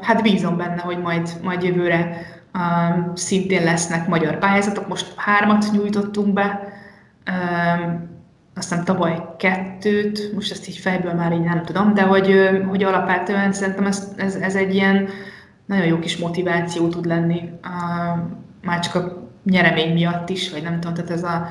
hát 0.00 0.22
bízom 0.22 0.56
benne, 0.56 0.80
hogy 0.80 0.98
majd, 0.98 1.28
majd 1.42 1.62
jövőre 1.62 2.26
szintén 3.14 3.64
lesznek 3.64 4.08
magyar 4.08 4.38
pályázatok. 4.38 4.88
Most 4.88 5.12
hármat 5.16 5.64
nyújtottunk 5.72 6.32
be, 6.32 6.60
aztán 8.54 8.84
tavaly 8.84 9.22
kettőt, 9.38 10.32
most 10.34 10.52
ezt 10.52 10.68
így 10.68 10.76
fejből 10.76 11.12
már 11.12 11.32
így 11.32 11.44
nem 11.44 11.62
tudom, 11.62 11.94
de 11.94 12.02
hogy, 12.02 12.34
hogy 12.68 12.82
alapvetően 12.82 13.52
szerintem 13.52 13.86
ez, 13.86 14.12
ez, 14.16 14.34
ez 14.34 14.54
egy 14.54 14.74
ilyen 14.74 15.08
nagyon 15.66 15.86
jó 15.86 15.98
kis 15.98 16.16
motiváció 16.16 16.88
tud 16.88 17.06
lenni, 17.06 17.50
már 18.62 18.80
csak 18.80 18.94
a 18.94 19.30
nyeremény 19.44 19.92
miatt 19.92 20.28
is, 20.28 20.50
vagy 20.50 20.62
nem 20.62 20.80
tudom, 20.80 20.94
tehát 20.94 21.10
ez 21.10 21.22
a 21.22 21.48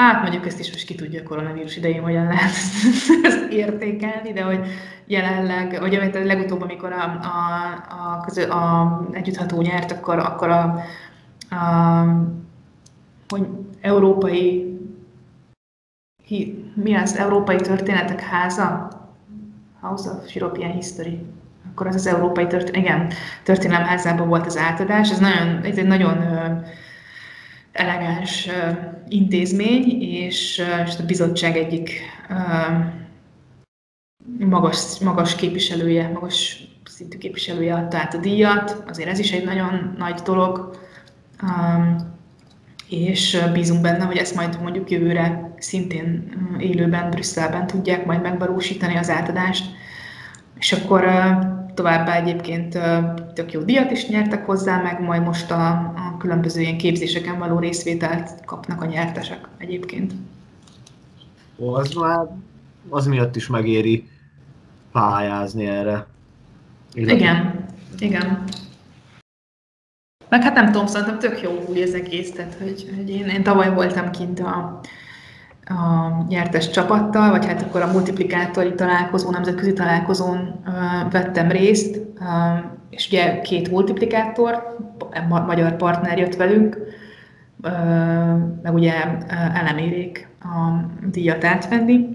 Hát 0.00 0.22
mondjuk 0.22 0.46
ezt 0.46 0.58
is 0.60 0.72
most 0.72 0.86
ki 0.86 0.94
tudja 0.94 1.20
a 1.20 1.28
koronavírus 1.28 1.76
idején, 1.76 2.02
hogyan 2.02 2.26
lehet 2.26 2.50
ezt 3.22 3.50
értékelni, 3.50 4.32
de 4.32 4.42
hogy 4.42 4.66
jelenleg, 5.06 5.80
vagy 5.80 5.94
a 5.94 6.24
legutóbb, 6.24 6.62
amikor 6.62 6.92
a, 6.92 7.04
a, 7.04 7.72
a, 7.88 8.20
közö, 8.20 8.50
a 8.50 9.00
együttható 9.12 9.60
nyert, 9.60 9.92
akkor, 9.92 10.18
akkor 10.18 10.48
a, 10.48 10.84
hogy 13.28 13.46
európai, 13.80 14.74
mi 16.74 16.94
az 16.94 17.16
Európai 17.16 17.56
Történetek 17.56 18.20
Háza? 18.20 18.88
House 19.80 20.10
of 20.10 20.34
European 20.34 20.72
History. 20.72 21.26
Akkor 21.70 21.86
az 21.86 21.94
az 21.94 22.06
Európai 22.06 22.46
Történelem, 22.46 23.00
igen, 23.00 23.12
Történelemházában 23.42 24.28
volt 24.28 24.46
az 24.46 24.56
átadás. 24.56 25.10
Ez, 25.10 25.18
nagyon, 25.18 25.64
ez 25.64 25.76
egy 25.76 25.86
nagyon 25.86 26.16
elegáns 27.72 28.48
intézmény, 29.08 30.02
és, 30.02 30.62
és 30.86 30.98
a 30.98 31.04
bizottság 31.06 31.56
egyik 31.56 32.00
magas, 34.38 34.98
magas 34.98 35.34
képviselője, 35.34 36.08
magas 36.08 36.64
szintű 36.84 37.18
képviselője 37.18 37.74
adta 37.74 37.98
át 37.98 38.14
a 38.14 38.18
díjat. 38.18 38.82
Azért 38.88 39.08
ez 39.08 39.18
is 39.18 39.32
egy 39.32 39.44
nagyon 39.44 39.94
nagy 39.98 40.20
dolog, 40.20 40.78
és 42.88 43.42
bízunk 43.52 43.80
benne, 43.80 44.04
hogy 44.04 44.16
ezt 44.16 44.34
majd 44.34 44.62
mondjuk 44.62 44.90
jövőre 44.90 45.54
szintén 45.58 46.32
élőben, 46.58 47.10
Brüsszelben 47.10 47.66
tudják 47.66 48.04
majd 48.06 48.22
megvalósítani 48.22 48.96
az 48.96 49.10
átadást. 49.10 49.64
És 50.58 50.72
akkor 50.72 51.04
továbbá 51.74 52.14
egyébként 52.14 52.78
tök 53.34 53.52
jó 53.52 53.60
díjat 53.60 53.90
is 53.90 54.08
nyertek 54.08 54.46
hozzá, 54.46 54.82
meg 54.82 55.00
majd 55.00 55.22
most 55.22 55.50
a, 55.50 55.70
a 55.76 56.16
különböző 56.18 56.60
ilyen 56.60 56.78
képzéseken 56.78 57.38
való 57.38 57.58
részvételt 57.58 58.44
kapnak 58.44 58.82
a 58.82 58.86
nyertesek 58.86 59.48
egyébként. 59.58 60.12
Az 61.56 61.92
már 61.92 62.26
az 62.88 63.06
miatt 63.06 63.36
is 63.36 63.46
megéri 63.46 64.08
pályázni 64.92 65.66
erre. 65.66 66.06
Illetve... 66.92 67.16
Igen, 67.16 67.64
igen. 67.98 68.44
Meg 70.28 70.42
hát 70.42 70.54
nem 70.54 70.72
tudom, 70.72 70.86
szerintem 70.86 71.18
tök 71.18 71.42
jó 71.42 71.64
új 71.68 71.82
ez 71.82 71.92
egész, 71.92 72.32
tehát 72.32 72.54
hogy, 72.62 72.92
hogy 72.96 73.10
én, 73.10 73.26
én 73.26 73.42
tavaly 73.42 73.74
voltam 73.74 74.10
kint 74.10 74.40
a, 74.40 74.80
a 75.70 76.24
nyertes 76.28 76.70
csapattal, 76.70 77.30
vagy 77.30 77.46
hát 77.46 77.62
akkor 77.62 77.82
a 77.82 77.92
multiplikátori 77.92 78.74
találkozó, 78.74 79.30
nemzetközi 79.30 79.72
találkozón 79.72 80.64
vettem 81.10 81.50
részt, 81.50 82.00
és 82.90 83.06
ugye 83.06 83.40
két 83.40 83.70
multiplikátor, 83.70 84.76
ma- 85.28 85.44
magyar 85.44 85.76
partner 85.76 86.18
jött 86.18 86.36
velünk, 86.36 86.78
meg 88.62 88.74
ugye 88.74 88.92
elemérék 89.54 90.28
a 90.40 90.86
díjat 91.10 91.44
átvenni, 91.44 92.08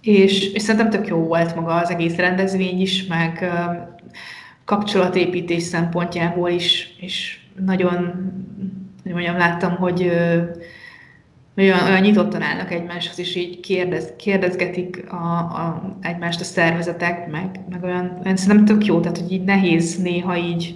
és, 0.00 0.52
és 0.52 0.62
szerintem 0.62 0.90
tök 0.90 1.06
jó 1.06 1.18
volt 1.18 1.54
maga 1.54 1.74
az 1.74 1.90
egész 1.90 2.16
rendezvény 2.16 2.80
is, 2.80 3.06
meg 3.06 3.50
kapcsolatépítés 4.64 5.62
szempontjából 5.62 6.50
is, 6.50 6.96
és 7.00 7.40
nagyon, 7.64 8.12
hogy 9.02 9.12
mondjam, 9.12 9.36
láttam, 9.36 9.76
hogy 9.76 10.12
olyan, 11.56 11.86
olyan 11.86 12.00
nyitottan 12.00 12.42
állnak 12.42 12.72
egymáshoz, 12.72 13.18
és 13.18 13.36
így 13.36 13.60
kérdez, 13.60 14.12
kérdezgetik 14.16 15.12
a, 15.12 15.38
a, 15.38 15.96
egymást 16.00 16.40
a 16.40 16.44
szervezetek, 16.44 17.30
meg, 17.30 17.60
meg 17.70 17.82
olyan, 17.82 18.20
olyan 18.24 18.36
szerintem 18.36 18.64
tök 18.64 18.86
jó, 18.86 19.00
tehát 19.00 19.18
hogy 19.18 19.32
így 19.32 19.44
nehéz 19.44 20.02
néha 20.02 20.36
így, 20.36 20.74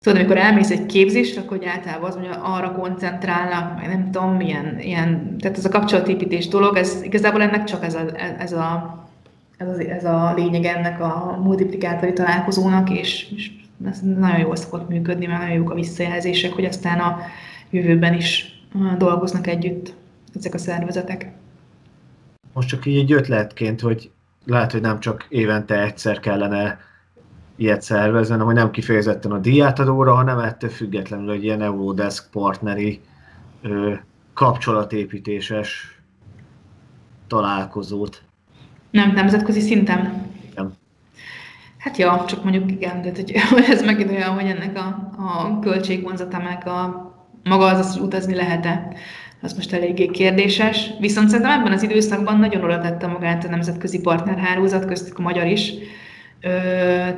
tudod, 0.00 0.18
amikor 0.18 0.36
elmész 0.36 0.70
egy 0.70 0.86
képzésre, 0.86 1.40
akkor 1.40 1.58
általában 1.66 2.10
az, 2.10 2.16
hogy 2.16 2.28
arra 2.42 2.72
koncentrálnak, 2.72 3.76
meg 3.80 3.88
nem 3.88 4.10
tudom, 4.10 4.36
milyen, 4.36 4.78
ilyen, 4.80 5.36
tehát 5.38 5.58
ez 5.58 5.64
a 5.64 5.68
kapcsolatépítés 5.68 6.48
dolog, 6.48 6.76
ez 6.76 7.02
igazából 7.02 7.42
ennek 7.42 7.64
csak 7.64 7.84
ez 7.84 7.94
a, 7.94 8.00
ez 8.38 8.52
a, 8.52 8.98
ez 9.56 9.68
a, 9.68 9.80
ez 9.80 10.04
a 10.04 10.34
lényeg 10.36 10.64
ennek 10.64 11.00
a 11.00 11.38
multiplikátori 11.42 12.12
találkozónak, 12.12 12.90
és, 12.90 13.32
és 13.36 13.50
ez 13.86 14.00
nagyon 14.00 14.38
jól 14.38 14.56
szokott 14.56 14.88
működni, 14.88 15.26
mert 15.26 15.40
nagyon 15.40 15.56
jók 15.56 15.70
a 15.70 15.74
visszajelzések, 15.74 16.52
hogy 16.52 16.64
aztán 16.64 16.98
a 16.98 17.20
jövőben 17.70 18.14
is 18.14 18.57
dolgoznak 18.98 19.46
együtt 19.46 19.94
ezek 20.34 20.54
a 20.54 20.58
szervezetek. 20.58 21.32
Most 22.52 22.68
csak 22.68 22.86
így 22.86 22.98
egy 22.98 23.12
ötletként, 23.12 23.80
hogy 23.80 24.10
lehet, 24.44 24.72
hogy 24.72 24.80
nem 24.80 25.00
csak 25.00 25.26
évente 25.28 25.82
egyszer 25.82 26.20
kellene 26.20 26.78
ilyet 27.56 27.82
szervezni, 27.82 28.30
hanem 28.30 28.46
hogy 28.46 28.54
nem 28.54 28.70
kifejezetten 28.70 29.32
a 29.32 29.38
díjátadóra, 29.38 30.14
hanem 30.14 30.38
ettől 30.38 30.70
függetlenül 30.70 31.30
egy 31.30 31.44
ilyen 31.44 31.62
Eurodesk 31.62 32.30
partneri 32.30 33.00
ö, 33.62 33.94
kapcsolatépítéses 34.34 36.00
találkozót. 37.26 38.22
Nem, 38.90 39.12
nemzetközi 39.12 39.60
szinten? 39.60 40.26
Nem. 40.54 40.72
Hát 41.78 41.96
ja, 41.96 42.24
csak 42.26 42.42
mondjuk 42.42 42.70
igen, 42.70 43.02
de 43.02 43.12
hogy, 43.50 43.64
ez 43.70 43.84
megint 43.84 44.10
olyan, 44.10 44.34
hogy 44.34 44.46
ennek 44.46 44.76
a, 44.76 44.86
a 45.16 45.58
költségvonzata 45.58 46.38
meg 46.38 46.66
a 46.66 47.07
maga 47.44 47.64
az 47.64 47.78
az, 47.78 47.92
hogy 47.92 48.06
utazni 48.06 48.34
lehet-e, 48.34 48.92
az 49.42 49.52
most 49.52 49.72
eléggé 49.72 50.06
kérdéses. 50.06 50.90
Viszont 51.00 51.28
szerintem 51.28 51.60
ebben 51.60 51.72
az 51.72 51.82
időszakban 51.82 52.38
nagyon 52.38 52.64
oda 52.64 52.80
tette 52.80 53.06
magát 53.06 53.44
a 53.44 53.48
nemzetközi 53.48 54.00
partnerhálózat, 54.00 54.84
köztük 54.84 55.18
a 55.18 55.22
magyar 55.22 55.46
is, 55.46 55.72
ö, 56.40 56.48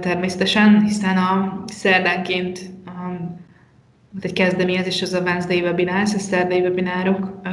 természetesen, 0.00 0.82
hiszen 0.82 1.16
a 1.16 1.64
szerdánként 1.66 2.60
a, 2.86 2.90
egy 4.20 4.32
kezdeményezés, 4.32 5.02
az 5.02 5.12
a 5.12 5.20
Wednesday 5.20 5.60
Webinars, 5.60 6.14
a 6.14 6.18
szerdai 6.18 6.60
webinárok 6.60 7.40
ö, 7.44 7.48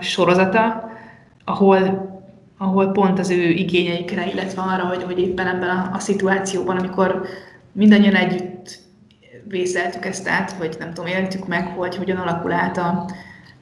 sorozata, 0.00 0.90
ahol 1.44 2.08
ahol 2.62 2.92
pont 2.92 3.18
az 3.18 3.30
ő 3.30 3.48
igényeikre, 3.48 4.26
illetve 4.32 4.62
arra, 4.62 4.84
hogy, 4.84 5.02
hogy 5.02 5.18
éppen 5.18 5.46
ebben 5.46 5.68
a, 5.68 5.90
a 5.92 5.98
szituációban, 5.98 6.76
amikor 6.76 7.22
mindannyian 7.72 8.14
együtt 8.14 8.49
vészeltük 9.50 10.04
ezt 10.04 10.28
át, 10.28 10.52
vagy 10.52 10.76
nem 10.78 10.92
tudom, 10.92 11.10
éltük 11.10 11.46
meg, 11.46 11.66
hogy 11.66 11.96
hogyan 11.96 12.16
alakul 12.16 12.52
át 12.52 12.78
a, 12.78 13.10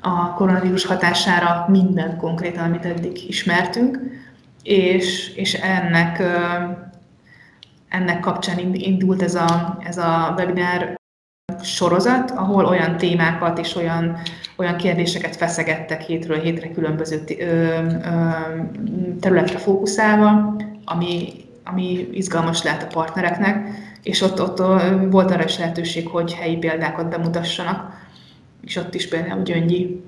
a 0.01 0.35
koronavírus 0.35 0.85
hatására 0.85 1.67
minden 1.69 2.17
konkrétan, 2.17 2.65
amit 2.65 2.85
eddig 2.85 3.29
ismertünk, 3.29 4.01
és, 4.63 5.35
és 5.35 5.55
ennek, 5.55 6.23
ennek 7.89 8.21
kapcsán 8.21 8.59
indult 8.75 9.23
ez 9.23 9.35
a, 9.35 9.79
ez 9.85 9.99
a 9.99 10.35
webinár 10.37 10.97
sorozat, 11.63 12.31
ahol 12.31 12.65
olyan 12.65 12.97
témákat 12.97 13.59
és 13.59 13.77
olyan, 13.77 14.19
olyan 14.57 14.77
kérdéseket 14.77 15.37
feszegettek 15.37 16.01
hétről 16.01 16.41
hétre 16.41 16.71
különböző 16.71 17.25
területre 19.21 19.59
fókuszálva, 19.59 20.57
ami, 20.85 21.33
ami 21.65 22.09
izgalmas 22.13 22.63
lehet 22.63 22.83
a 22.83 22.87
partnereknek, 22.87 23.69
és 24.03 24.21
ott, 24.21 24.41
ott 24.41 24.59
volt 25.11 25.31
arra 25.31 25.45
is 25.45 25.59
lehetőség, 25.59 26.07
hogy 26.07 26.35
helyi 26.35 26.57
példákat 26.57 27.09
bemutassanak, 27.09 28.07
és 28.61 28.77
ott 28.77 28.95
is 28.95 29.09
például 29.09 29.43
Gyöngyi 29.43 30.05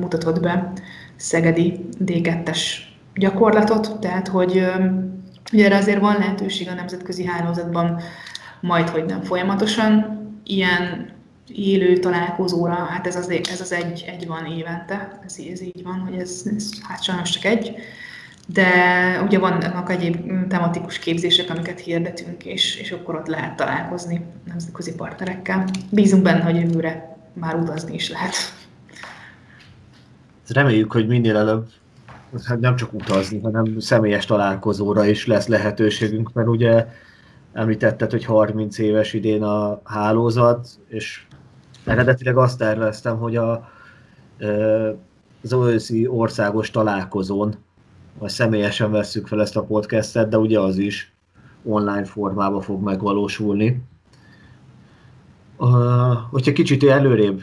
mutatott 0.00 0.40
be 0.40 0.72
Szegedi 1.16 1.86
D2-es 2.04 2.60
gyakorlatot, 3.14 4.00
tehát 4.00 4.28
hogy 4.28 4.66
ugye 5.52 5.64
erre 5.64 5.76
azért 5.76 6.00
van 6.00 6.16
lehetőség 6.18 6.68
a 6.68 6.74
nemzetközi 6.74 7.26
hálózatban, 7.26 8.00
majd, 8.60 8.88
hogy 8.88 9.04
nem 9.04 9.22
folyamatosan, 9.22 10.20
ilyen 10.44 11.14
élő 11.48 11.96
találkozóra, 11.96 12.74
hát 12.74 13.06
ez 13.06 13.16
az, 13.16 13.28
ez 13.28 13.60
az 13.60 13.72
egy, 13.72 14.04
egy 14.06 14.26
van 14.26 14.46
évente, 14.46 15.18
ez, 15.24 15.36
ez 15.52 15.62
így 15.62 15.82
van, 15.82 15.98
hogy 15.98 16.20
ez, 16.20 16.42
ez 16.56 16.70
hát 16.82 17.02
sajnos 17.02 17.30
csak 17.30 17.44
egy, 17.44 17.76
de 18.46 18.70
ugye 19.24 19.38
vannak 19.38 19.90
egyéb 19.90 20.48
tematikus 20.48 20.98
képzések, 20.98 21.50
amiket 21.50 21.80
hirdetünk, 21.80 22.44
és, 22.44 22.76
és 22.76 22.92
akkor 22.92 23.14
ott 23.14 23.26
lehet 23.26 23.56
találkozni 23.56 24.24
nemzetközi 24.44 24.94
partnerekkel. 24.94 25.64
Bízunk 25.90 26.22
benne, 26.22 26.42
hogy 26.42 26.56
jövőre 26.56 27.16
már 27.32 27.54
utazni 27.54 27.94
is 27.94 28.10
lehet. 28.10 28.34
Reméljük, 30.48 30.92
hogy 30.92 31.06
minél 31.06 31.36
előbb 31.36 31.68
hát 32.44 32.60
nem 32.60 32.76
csak 32.76 32.92
utazni, 32.92 33.40
hanem 33.40 33.78
személyes 33.78 34.24
találkozóra 34.24 35.06
is 35.06 35.26
lesz 35.26 35.46
lehetőségünk, 35.46 36.32
mert 36.32 36.48
ugye 36.48 36.86
említetted, 37.52 38.10
hogy 38.10 38.24
30 38.24 38.78
éves 38.78 39.12
idén 39.12 39.42
a 39.42 39.80
hálózat, 39.84 40.68
és 40.88 41.26
eredetileg 41.84 42.36
azt 42.36 42.58
terveztem, 42.58 43.18
hogy 43.18 43.36
a, 43.36 43.68
az 45.42 45.52
őszi 45.52 46.06
országos 46.06 46.70
találkozón 46.70 47.54
vagy 48.18 48.30
személyesen 48.30 48.90
vesszük 48.90 49.26
fel 49.26 49.40
ezt 49.40 49.56
a 49.56 49.64
podcastet, 49.64 50.28
de 50.28 50.38
ugye 50.38 50.60
az 50.60 50.78
is 50.78 51.12
online 51.62 52.04
formában 52.04 52.60
fog 52.60 52.82
megvalósulni. 52.82 53.82
Uh, 55.56 55.68
hogyha 56.30 56.52
kicsit 56.52 56.84
előrébb 56.84 57.42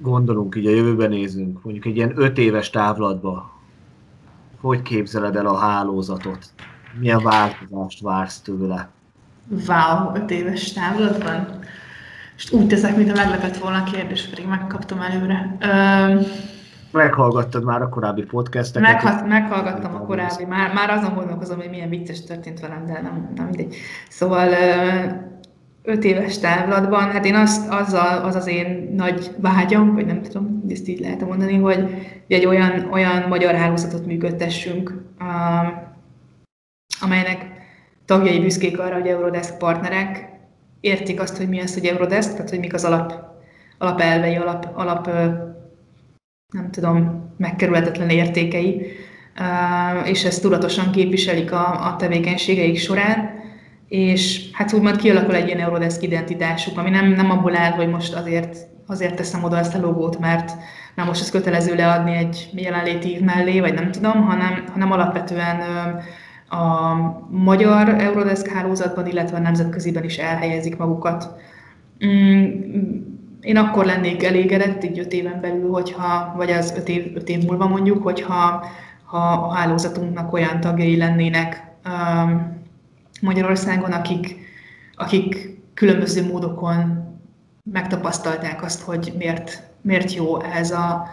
gondolunk, 0.00 0.56
így 0.56 0.66
a 0.66 0.70
jövőben 0.70 1.08
nézünk, 1.08 1.62
mondjuk 1.62 1.86
egy 1.86 1.96
ilyen 1.96 2.12
öt 2.16 2.38
éves 2.38 2.70
távlatba, 2.70 3.50
hogy 4.60 4.82
képzeled 4.82 5.36
el 5.36 5.46
a 5.46 5.56
hálózatot? 5.56 6.46
Milyen 6.98 7.22
változást 7.22 8.00
vársz 8.00 8.40
tőle? 8.40 8.88
Wow, 9.66 10.14
öt 10.14 10.30
éves 10.30 10.72
távlatban? 10.72 11.58
És 12.36 12.52
úgy 12.52 12.66
teszek, 12.66 12.96
mintha 12.96 13.14
meglepett 13.14 13.56
volna 13.56 13.76
a 13.76 13.90
kérdés, 13.90 14.26
pedig 14.26 14.46
megkaptam 14.46 15.00
előre. 15.00 15.56
Uh, 15.60 16.26
Meghallgattad 16.90 17.64
már 17.64 17.82
a 17.82 17.88
korábbi 17.88 18.22
podcasteket? 18.22 18.92
Megha- 18.92 19.26
meghallgattam 19.26 19.94
a 19.94 20.00
korábbi, 20.00 20.44
már, 20.44 20.72
már 20.74 20.90
azon 20.90 21.14
gondolkozom, 21.14 21.56
hogy 21.58 21.70
milyen 21.70 21.88
vicces 21.88 22.24
történt 22.24 22.60
velem, 22.60 22.86
de 22.86 22.92
nem, 22.92 23.32
nem 23.34 23.44
mindegy. 23.44 23.76
Szóval 24.08 24.48
öt 25.82 26.04
éves 26.04 26.38
távlatban, 26.38 27.10
hát 27.10 27.24
én 27.24 27.34
azt, 27.34 27.72
az, 27.72 27.92
a, 27.92 28.24
az 28.24 28.34
az 28.34 28.46
én 28.46 28.92
nagy 28.96 29.30
vágyam, 29.40 29.94
vagy 29.94 30.06
nem 30.06 30.22
tudom, 30.22 30.62
ezt 30.68 30.88
így 30.88 31.00
lehet 31.00 31.26
mondani, 31.26 31.56
hogy 31.56 31.84
egy 32.28 32.46
olyan, 32.46 32.88
olyan 32.92 33.28
magyar 33.28 33.54
hálózatot 33.54 34.06
működtessünk, 34.06 35.02
amelynek 37.00 37.46
tagjai 38.04 38.40
büszkék 38.40 38.78
arra, 38.78 38.94
hogy 38.94 39.06
Eurodesk 39.06 39.58
partnerek, 39.58 40.28
értik 40.80 41.20
azt, 41.20 41.36
hogy 41.36 41.48
mi 41.48 41.60
az, 41.60 41.74
hogy 41.74 41.84
Eurodesk, 41.84 42.32
tehát 42.32 42.50
hogy 42.50 42.58
mik 42.58 42.74
az 42.74 42.84
alap, 42.84 43.14
alapelvei, 43.78 44.36
alap, 44.36 44.70
alap 44.74 45.10
nem 46.52 46.70
tudom, 46.70 47.28
megkerülhetetlen 47.36 48.08
értékei, 48.08 48.86
és 50.04 50.24
ezt 50.24 50.42
tudatosan 50.42 50.90
képviselik 50.90 51.52
a, 51.52 51.86
a 51.86 51.96
tevékenységeik 51.96 52.78
során, 52.78 53.30
és 53.88 54.50
hát 54.52 54.72
úgymond 54.72 54.96
kialakul 54.96 55.34
egy 55.34 55.46
ilyen 55.46 55.60
Eurodesk 55.60 56.02
identitásuk, 56.02 56.78
ami 56.78 56.90
nem, 56.90 57.08
nem 57.08 57.30
abból 57.30 57.56
áll, 57.56 57.70
hogy 57.70 57.88
most 57.88 58.14
azért, 58.14 58.56
azért 58.86 59.16
teszem 59.16 59.44
oda 59.44 59.58
ezt 59.58 59.74
a 59.74 59.80
logót, 59.80 60.18
mert 60.18 60.52
na 60.94 61.04
most 61.04 61.20
ez 61.20 61.30
kötelező 61.30 61.74
leadni 61.74 62.16
egy 62.16 62.50
jelenléti 62.52 63.18
mellé, 63.24 63.60
vagy 63.60 63.74
nem 63.74 63.90
tudom, 63.90 64.22
hanem, 64.22 64.64
hanem 64.72 64.92
alapvetően 64.92 65.60
a 66.48 66.94
magyar 67.30 67.88
Eurodesk 67.88 68.48
hálózatban, 68.48 69.06
illetve 69.06 69.36
a 69.36 69.40
nemzetköziben 69.40 70.04
is 70.04 70.16
elhelyezik 70.16 70.76
magukat. 70.76 71.34
Én 73.48 73.56
akkor 73.56 73.84
lennék 73.84 74.24
elégedett, 74.24 74.84
így 74.84 74.98
öt 74.98 75.12
éven 75.12 75.40
belül, 75.40 75.70
hogyha, 75.70 76.32
vagy 76.36 76.50
az 76.50 76.72
öt 76.76 76.88
év, 76.88 77.16
öt 77.16 77.28
év 77.28 77.44
múlva 77.44 77.66
mondjuk, 77.66 78.02
hogyha 78.02 78.66
ha 79.04 79.18
a 79.18 79.54
hálózatunknak 79.54 80.32
olyan 80.32 80.60
tagjai 80.60 80.96
lennének 80.96 81.62
um, 81.84 82.62
Magyarországon, 83.20 83.92
akik, 83.92 84.36
akik 84.94 85.58
különböző 85.74 86.26
módokon 86.26 87.04
megtapasztalták 87.72 88.62
azt, 88.62 88.82
hogy 88.82 89.12
miért, 89.18 89.62
miért 89.80 90.14
jó 90.14 90.40
ez 90.42 90.70
a, 90.70 91.08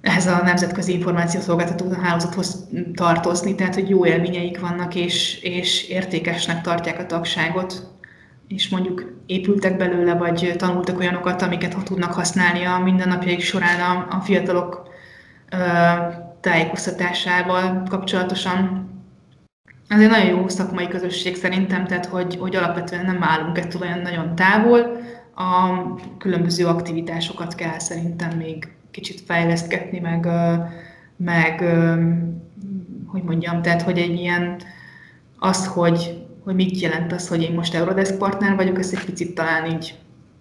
ehhez 0.00 0.26
a 0.26 0.42
nemzetközi 0.44 0.92
információszolgáltató 0.92 1.90
hálózathoz 2.02 2.68
tartozni, 2.94 3.54
tehát 3.54 3.74
hogy 3.74 3.88
jó 3.88 4.06
élményeik 4.06 4.60
vannak, 4.60 4.94
és, 4.94 5.42
és 5.42 5.88
értékesnek 5.88 6.60
tartják 6.60 6.98
a 6.98 7.06
tagságot, 7.06 7.97
és 8.48 8.68
mondjuk 8.68 9.12
épültek 9.26 9.76
belőle, 9.76 10.14
vagy 10.14 10.54
tanultak 10.56 10.98
olyanokat, 10.98 11.42
amiket 11.42 11.74
ha 11.74 11.82
tudnak 11.82 12.12
használni 12.12 12.64
a 12.64 12.78
mindennapjaik 12.78 13.40
során 13.40 13.80
a, 13.80 14.16
a 14.16 14.20
fiatalok 14.20 14.88
ö, 15.50 15.56
tájékoztatásával 16.40 17.82
kapcsolatosan. 17.88 18.86
Ez 19.88 20.00
egy 20.00 20.08
nagyon 20.08 20.26
jó 20.26 20.48
szakmai 20.48 20.88
közösség 20.88 21.36
szerintem, 21.36 21.86
tehát 21.86 22.06
hogy, 22.06 22.36
hogy 22.36 22.56
alapvetően 22.56 23.04
nem 23.04 23.22
állunk 23.22 23.58
ettől 23.58 23.82
olyan 23.82 23.98
nagyon 23.98 24.34
távol, 24.34 25.00
a 25.34 25.94
különböző 26.18 26.66
aktivitásokat 26.66 27.54
kell 27.54 27.78
szerintem 27.78 28.36
még 28.36 28.72
kicsit 28.90 29.20
fejlesztgetni, 29.20 29.98
meg, 29.98 30.28
meg 31.16 31.60
hogy 33.06 33.22
mondjam, 33.22 33.62
tehát 33.62 33.82
hogy 33.82 33.98
egy 33.98 34.14
ilyen 34.14 34.56
az, 35.38 35.66
hogy, 35.66 36.27
hogy 36.48 36.56
mit 36.56 36.80
jelent 36.80 37.12
az, 37.12 37.28
hogy 37.28 37.42
én 37.42 37.52
most 37.52 37.74
Eurodesk 37.74 38.18
partner 38.18 38.56
vagyok, 38.56 38.78
ezt 38.78 38.92
egy 38.92 39.04
picit 39.04 39.34
talán 39.34 39.70
így 39.70 39.98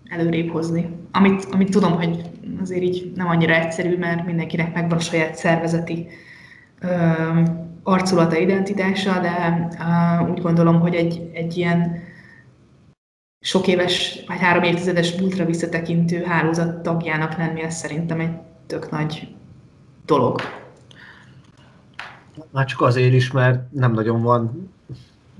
előrébb 0.09 0.49
hozni. 0.49 0.89
Amit, 1.11 1.47
amit 1.51 1.71
tudom, 1.71 1.95
hogy 1.95 2.21
azért 2.61 2.81
így 2.81 3.11
nem 3.15 3.27
annyira 3.27 3.53
egyszerű, 3.53 3.97
mert 3.97 4.25
mindenkinek 4.25 4.73
megvan 4.73 4.97
a 4.97 5.01
saját 5.01 5.35
szervezeti 5.35 6.07
ö, 6.79 6.87
arculata, 7.83 8.37
identitása, 8.37 9.19
de 9.19 9.67
ö, 9.79 10.31
úgy 10.31 10.41
gondolom, 10.41 10.79
hogy 10.79 10.95
egy, 10.95 11.29
egy 11.33 11.57
ilyen 11.57 12.03
sok 13.39 13.67
éves, 13.67 14.23
vagy 14.27 14.39
három 14.39 14.63
évtizedes 14.63 15.15
múltra 15.15 15.45
visszatekintő 15.45 16.23
hálózat 16.23 16.81
tagjának 16.81 17.37
lenni, 17.37 17.61
ez 17.61 17.75
szerintem 17.75 18.19
egy 18.19 18.33
tök 18.67 18.91
nagy 18.91 19.35
dolog. 20.05 20.41
Már 22.51 22.65
csak 22.65 22.81
azért 22.81 23.13
is, 23.13 23.31
mert 23.31 23.71
nem 23.71 23.91
nagyon 23.91 24.21
van, 24.21 24.71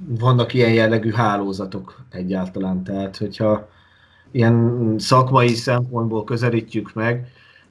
vannak 0.06 0.54
ilyen 0.54 0.74
jellegű 0.74 1.12
hálózatok 1.12 2.04
egyáltalán. 2.12 2.84
Tehát, 2.84 3.18
hogyha 3.18 3.70
ilyen 4.32 4.96
szakmai 4.98 5.54
szempontból 5.54 6.24
közelítjük 6.24 6.94
meg 6.94 7.28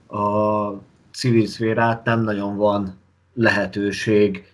a 0.08 0.68
civil 1.12 1.46
szférát, 1.46 2.04
nem 2.04 2.20
nagyon 2.20 2.56
van 2.56 2.94
lehetőség 3.34 4.44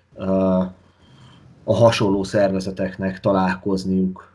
a 1.65 1.75
hasonló 1.75 2.23
szervezeteknek 2.23 3.21
találkozniuk. 3.21 4.31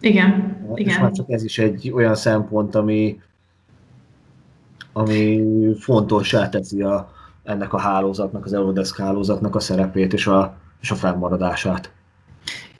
Igen, 0.00 0.56
és 0.74 0.86
igen. 0.86 1.00
már 1.00 1.10
csak 1.10 1.30
ez 1.30 1.44
is 1.44 1.58
egy 1.58 1.90
olyan 1.94 2.14
szempont, 2.14 2.74
ami, 2.74 3.20
ami 4.92 5.42
fontossá 5.78 6.48
teszi 6.48 6.82
a, 6.82 7.12
ennek 7.42 7.72
a 7.72 7.78
hálózatnak, 7.78 8.44
az 8.44 8.52
Eurodesk 8.52 8.96
hálózatnak 8.96 9.54
a 9.54 9.60
szerepét 9.60 10.12
és 10.12 10.26
a, 10.26 10.56
és 10.80 10.90
a 10.90 10.94
fennmaradását. 10.94 11.94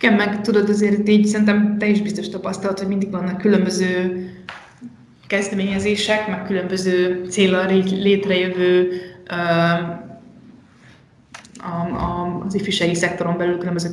Igen, 0.01 0.15
meg 0.15 0.41
tudod, 0.41 0.69
azért 0.69 1.09
így 1.09 1.27
szerintem 1.27 1.79
te 1.79 1.87
is 1.87 2.03
biztos 2.03 2.29
tapasztalat, 2.29 2.79
hogy 2.79 2.89
mindig 2.89 3.11
vannak 3.11 3.39
különböző 3.39 4.27
kezdeményezések, 5.27 6.29
meg 6.29 6.45
különböző 6.45 7.25
célra 7.29 7.67
létrejövő 7.67 8.89
a, 11.59 11.75
a, 11.97 12.43
az 12.47 12.55
ifjúsági 12.55 12.95
szektoron 12.95 13.37
belül 13.37 13.59
különböző 13.59 13.93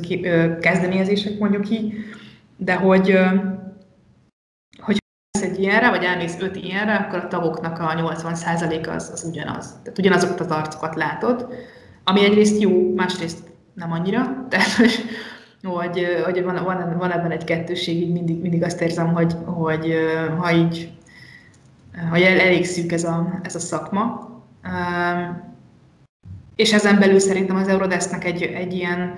kezdeményezések, 0.60 1.38
mondjuk 1.38 1.70
így, 1.70 1.92
de 2.56 2.74
hogy 2.74 3.18
hogy 4.80 4.96
egy 5.42 5.60
ilyenre, 5.60 5.90
vagy 5.90 6.04
elmész 6.04 6.36
öt 6.40 6.56
ilyenre, 6.56 6.94
akkor 6.94 7.18
a 7.18 7.28
tagoknak 7.28 7.78
a 7.78 7.94
80%-a 7.94 8.90
az, 8.90 9.10
az 9.12 9.24
ugyanaz. 9.28 9.78
Tehát 9.82 9.98
ugyanazokat 9.98 10.40
az 10.40 10.50
arcokat 10.50 10.94
látod, 10.94 11.48
ami 12.04 12.24
egyrészt 12.24 12.60
jó, 12.60 12.94
másrészt 12.94 13.38
nem 13.74 13.92
annyira. 13.92 14.36
Tehát, 14.50 14.72
hogy, 14.72 15.04
hogy, 15.64 16.06
hogy 16.24 16.42
van, 16.42 16.64
van, 16.64 16.96
van 16.98 17.10
ebben 17.10 17.30
egy 17.30 17.44
kettőség, 17.44 18.00
így 18.00 18.12
mindig, 18.12 18.40
mindig 18.40 18.62
azt 18.62 18.80
érzem, 18.80 19.12
hogy, 19.12 19.34
hogy 19.44 19.94
ha 20.38 20.52
így 20.52 20.92
hogy 22.10 22.22
elég 22.22 22.64
szűk 22.64 22.92
ez 22.92 23.04
a, 23.04 23.40
ez 23.42 23.54
a 23.54 23.58
szakma. 23.58 24.30
És 26.56 26.72
ezen 26.72 26.98
belül 26.98 27.18
szerintem 27.18 27.56
az 27.56 27.68
Eurodesknek 27.68 28.24
egy, 28.24 28.42
egy 28.42 28.72
ilyen 28.74 29.14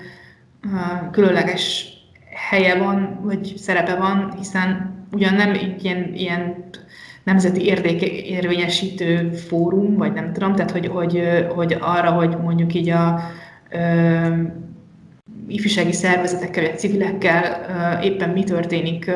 különleges 1.11 1.93
helye 2.49 2.77
van, 2.77 3.19
vagy 3.21 3.53
szerepe 3.57 3.95
van, 3.95 4.33
hiszen 4.37 4.95
ugyan 5.11 5.33
nem 5.33 5.53
ilyen, 5.79 6.13
ilyen 6.13 6.69
nemzeti 7.23 7.65
érvényesítő 8.25 9.31
fórum, 9.31 9.95
vagy 9.95 10.13
nem 10.13 10.33
tudom, 10.33 10.55
tehát 10.55 10.71
hogy, 10.71 10.87
hogy, 10.87 11.23
hogy 11.55 11.77
arra, 11.79 12.11
hogy 12.11 12.37
mondjuk 12.41 12.73
így 12.73 12.89
a 12.89 13.19
ifjúsági 15.47 15.91
szervezetekkel, 15.91 16.63
vagy 16.63 16.79
civilekkel 16.79 17.65
éppen 18.01 18.29
mi 18.29 18.43
történik 18.43 19.11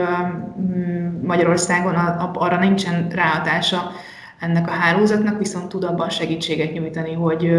Magyarországon, 1.23 1.95
arra 2.33 2.59
nincsen 2.59 3.07
ráhatása 3.09 3.91
ennek 4.39 4.67
a 4.67 4.71
hálózatnak, 4.71 5.37
viszont 5.37 5.67
tud 5.67 5.83
abban 5.83 6.09
segítséget 6.09 6.73
nyújtani, 6.73 7.13
hogy, 7.13 7.51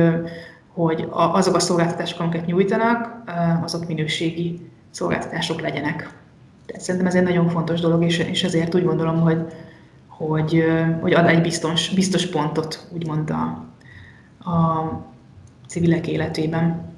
hogy 0.72 1.08
azok 1.10 1.54
a 1.54 1.58
szolgáltatások, 1.58 2.20
amiket 2.20 2.46
nyújtanak, 2.46 3.22
azok 3.62 3.86
minőségi 3.86 4.70
szolgáltatások 4.90 5.60
legyenek. 5.60 5.96
Tehát 6.66 6.82
szerintem 6.82 7.08
ez 7.08 7.14
egy 7.14 7.22
nagyon 7.22 7.48
fontos 7.48 7.80
dolog, 7.80 8.04
és, 8.04 8.18
és 8.18 8.44
ezért 8.44 8.74
úgy 8.74 8.84
gondolom, 8.84 9.20
hogy, 9.20 9.46
hogy, 10.06 10.64
hogy 11.00 11.12
ad 11.12 11.26
egy 11.26 11.40
biztos, 11.40 11.94
biztos 11.94 12.26
pontot, 12.26 12.86
úgymond 12.92 13.30
a, 13.30 13.66
a 14.50 14.90
civilek 15.68 16.06
életében. 16.06 16.91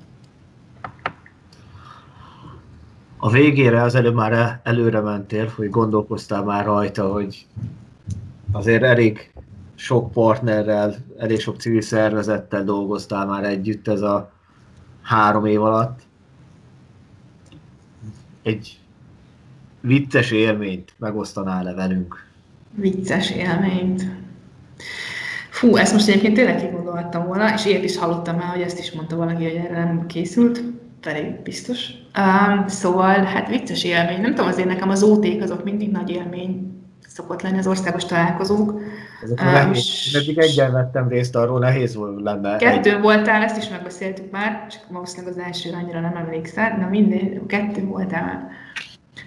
A 3.25 3.31
végére 3.31 3.83
az 3.83 3.95
előbb 3.95 4.15
már 4.15 4.61
előre 4.63 5.01
mentél, 5.01 5.53
hogy 5.57 5.71
gondolkoztál 5.71 6.43
már 6.43 6.65
rajta, 6.65 7.13
hogy 7.13 7.47
azért 8.53 8.83
elég 8.83 9.33
sok 9.75 10.11
partnerrel, 10.11 10.95
elég 11.19 11.41
sok 11.41 11.61
civil 11.61 11.81
szervezettel 11.81 12.65
dolgoztál 12.65 13.27
már 13.27 13.45
együtt 13.45 13.89
ez 13.89 14.01
a 14.01 14.33
három 15.03 15.47
év 15.47 15.63
alatt 15.63 16.01
egy 18.43 18.79
vicces 19.81 20.31
élményt 20.31 20.95
megosztanál-e 20.99 21.75
velünk? 21.75 22.27
Vicces 22.75 23.31
élményt. 23.31 24.05
Fú, 25.51 25.77
ezt 25.77 25.93
most 25.93 26.09
egyébként 26.09 26.35
tényleg 26.35 26.61
kigondoltam 26.61 27.27
volna, 27.27 27.55
és 27.55 27.65
ilyet 27.67 27.85
is 27.85 27.97
hallottam 27.97 28.41
el, 28.41 28.49
hogy 28.49 28.63
ezt 28.63 28.79
is 28.79 28.93
mondta 28.93 29.17
valaki, 29.17 29.43
hogy 29.43 29.55
erre 29.55 29.85
nem 29.85 30.07
készült, 30.07 30.63
pedig 31.05 31.43
biztos. 31.43 31.91
Um, 32.19 32.69
szóval, 32.69 33.25
hát 33.25 33.49
vicces 33.49 33.85
élmény. 33.85 34.21
Nem 34.21 34.35
tudom, 34.35 34.51
azért 34.51 34.69
nekem 34.69 34.91
az 34.91 35.03
óték 35.03 35.43
azok 35.43 35.65
mindig 35.65 35.91
nagy 35.91 36.11
élmény 36.11 36.75
szokott 37.09 37.43
lenni 37.43 37.59
az 37.59 37.67
országos 37.67 38.05
találkozók. 38.05 38.81
Ezek 39.23 39.41
nehéz. 39.41 40.11
Eddig 40.15 40.39
egyen 40.39 40.73
vettem 40.73 41.09
részt, 41.09 41.37
arról 41.37 41.59
nehéz 41.59 41.95
volt 41.95 42.23
lenne. 42.23 42.57
Kettő 42.57 42.91
egy... 42.91 43.01
voltál, 43.01 43.43
ezt 43.43 43.57
is 43.57 43.69
megbeszéltük 43.69 44.31
már, 44.31 44.67
csak 44.67 44.83
valószínűleg 44.89 45.33
az 45.33 45.43
elsőre 45.45 45.77
annyira 45.77 46.01
nem 46.01 46.17
emlékszel, 46.17 46.79
de 46.79 46.87
minden, 46.87 47.47
kettő 47.47 47.85
voltál 47.85 48.25
már. 48.25 48.49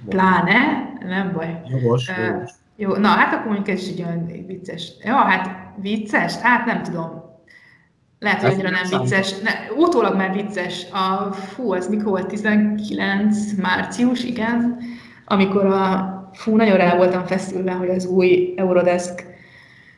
Pláne, 0.09 0.57
Nem 0.99 1.31
baj. 1.33 1.61
Jogos, 1.65 2.11
jogos. 2.27 2.51
Jó, 2.75 2.95
na 2.95 3.07
hát 3.07 3.33
akkor 3.33 3.45
mondjuk 3.45 3.67
ez 3.67 3.81
is 3.81 3.89
egy 3.89 4.03
olyan 4.03 4.45
vicces. 4.47 4.91
Ja, 5.03 5.15
hát 5.15 5.49
vicces? 5.81 6.35
Hát 6.35 6.65
nem 6.65 6.83
tudom. 6.83 7.26
Lehet, 8.19 8.41
hogy 8.41 8.53
annyira 8.53 8.69
nem 8.69 9.01
vicces. 9.01 9.39
Ne, 9.39 9.51
utólag 9.77 10.15
már 10.15 10.33
vicces. 10.33 10.85
A, 10.91 11.33
fú, 11.33 11.73
az 11.73 11.87
mikor 11.87 12.05
volt? 12.05 12.27
19 12.27 13.37
március, 13.61 14.23
igen. 14.23 14.77
Amikor 15.25 15.65
a, 15.65 16.15
fú, 16.33 16.55
nagyon 16.55 16.77
rá 16.77 16.95
voltam 16.95 17.25
feszülve, 17.25 17.71
hogy 17.71 17.89
az 17.89 18.05
új 18.05 18.53
Eurodesk 18.55 19.25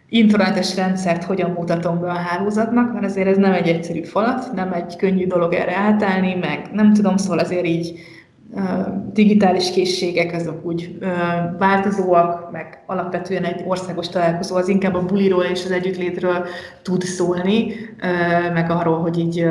internetes 0.10 0.76
rendszert 0.76 1.24
hogyan 1.24 1.52
mutatom 1.52 2.00
be 2.00 2.10
a 2.10 2.14
hálózatnak, 2.14 2.94
mert 2.94 3.06
azért 3.06 3.28
ez 3.28 3.38
nem 3.38 3.54
egy 3.54 3.68
egyszerű 3.68 4.04
falat, 4.04 4.54
nem 4.54 4.74
egy 4.74 4.96
könnyű 4.96 5.28
dolog 5.28 5.54
erre 5.54 5.76
átállni, 5.76 6.36
meg 6.36 6.70
nem 6.72 6.94
tudom, 6.94 7.18
szóval 7.18 7.40
azért 7.40 7.66
így 7.66 8.00
digitális 9.14 9.72
készségek 9.72 10.34
azok 10.34 10.66
úgy 10.66 10.98
változóak, 11.58 12.52
meg 12.52 12.84
alapvetően 12.86 13.44
egy 13.44 13.64
országos 13.68 14.10
találkozó 14.10 14.56
az 14.56 14.68
inkább 14.68 14.94
a 14.94 15.06
buliról 15.06 15.44
és 15.44 15.66
az 15.66 15.72
együttlétről 15.72 16.46
tud 16.82 17.04
szólni, 17.04 17.74
meg 18.54 18.70
arról, 18.70 19.00
hogy 19.00 19.20
így 19.20 19.46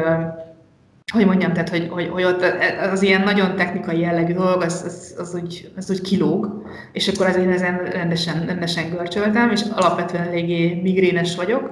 hogy 1.13 1.27
mondjam, 1.27 1.53
tehát, 1.53 1.69
hogy, 1.69 1.89
hogy, 1.91 2.09
hogy 2.09 2.25
ott 2.25 2.45
az 2.93 3.03
ilyen 3.03 3.23
nagyon 3.23 3.57
technikai 3.57 4.01
jellegű 4.01 4.33
dolog, 4.33 4.63
az, 4.63 4.83
az, 4.87 5.15
az, 5.19 5.35
úgy, 5.43 5.73
az 5.77 5.91
úgy 5.91 6.01
kilóg, 6.01 6.67
és 6.93 7.09
akkor 7.09 7.27
azért 7.27 7.51
ezen 7.51 7.77
rendesen, 7.77 8.47
rendesen 8.47 8.91
görcsöltem, 8.91 9.51
és 9.51 9.61
alapvetően 9.75 10.27
eléggé 10.27 10.81
migrénes 10.83 11.37
vagyok. 11.37 11.71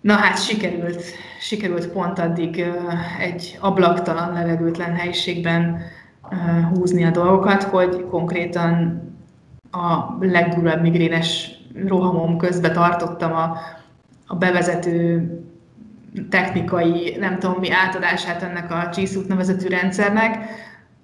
Na 0.00 0.14
hát 0.14 0.44
sikerült, 0.44 1.02
sikerült 1.40 1.88
pont 1.88 2.18
addig 2.18 2.64
egy 3.20 3.58
ablaktalan, 3.60 4.32
levegőtlen 4.32 4.94
helyiségben 4.94 5.80
húzni 6.74 7.04
a 7.04 7.10
dolgokat, 7.10 7.62
hogy 7.62 8.06
konkrétan 8.10 9.00
a 9.70 10.16
legdurvább 10.20 10.82
migrénes 10.82 11.50
rohamom 11.86 12.36
közben 12.36 12.72
tartottam 12.72 13.32
a, 13.32 13.58
a 14.26 14.36
bevezető 14.36 15.30
technikai, 16.30 17.16
nem 17.18 17.38
tudom 17.38 17.56
mi 17.60 17.70
átadását 17.70 18.42
ennek 18.42 18.70
a 18.70 18.88
G 18.92 19.06
Suite 19.06 19.28
nevezetű 19.28 19.68
rendszernek, 19.68 20.48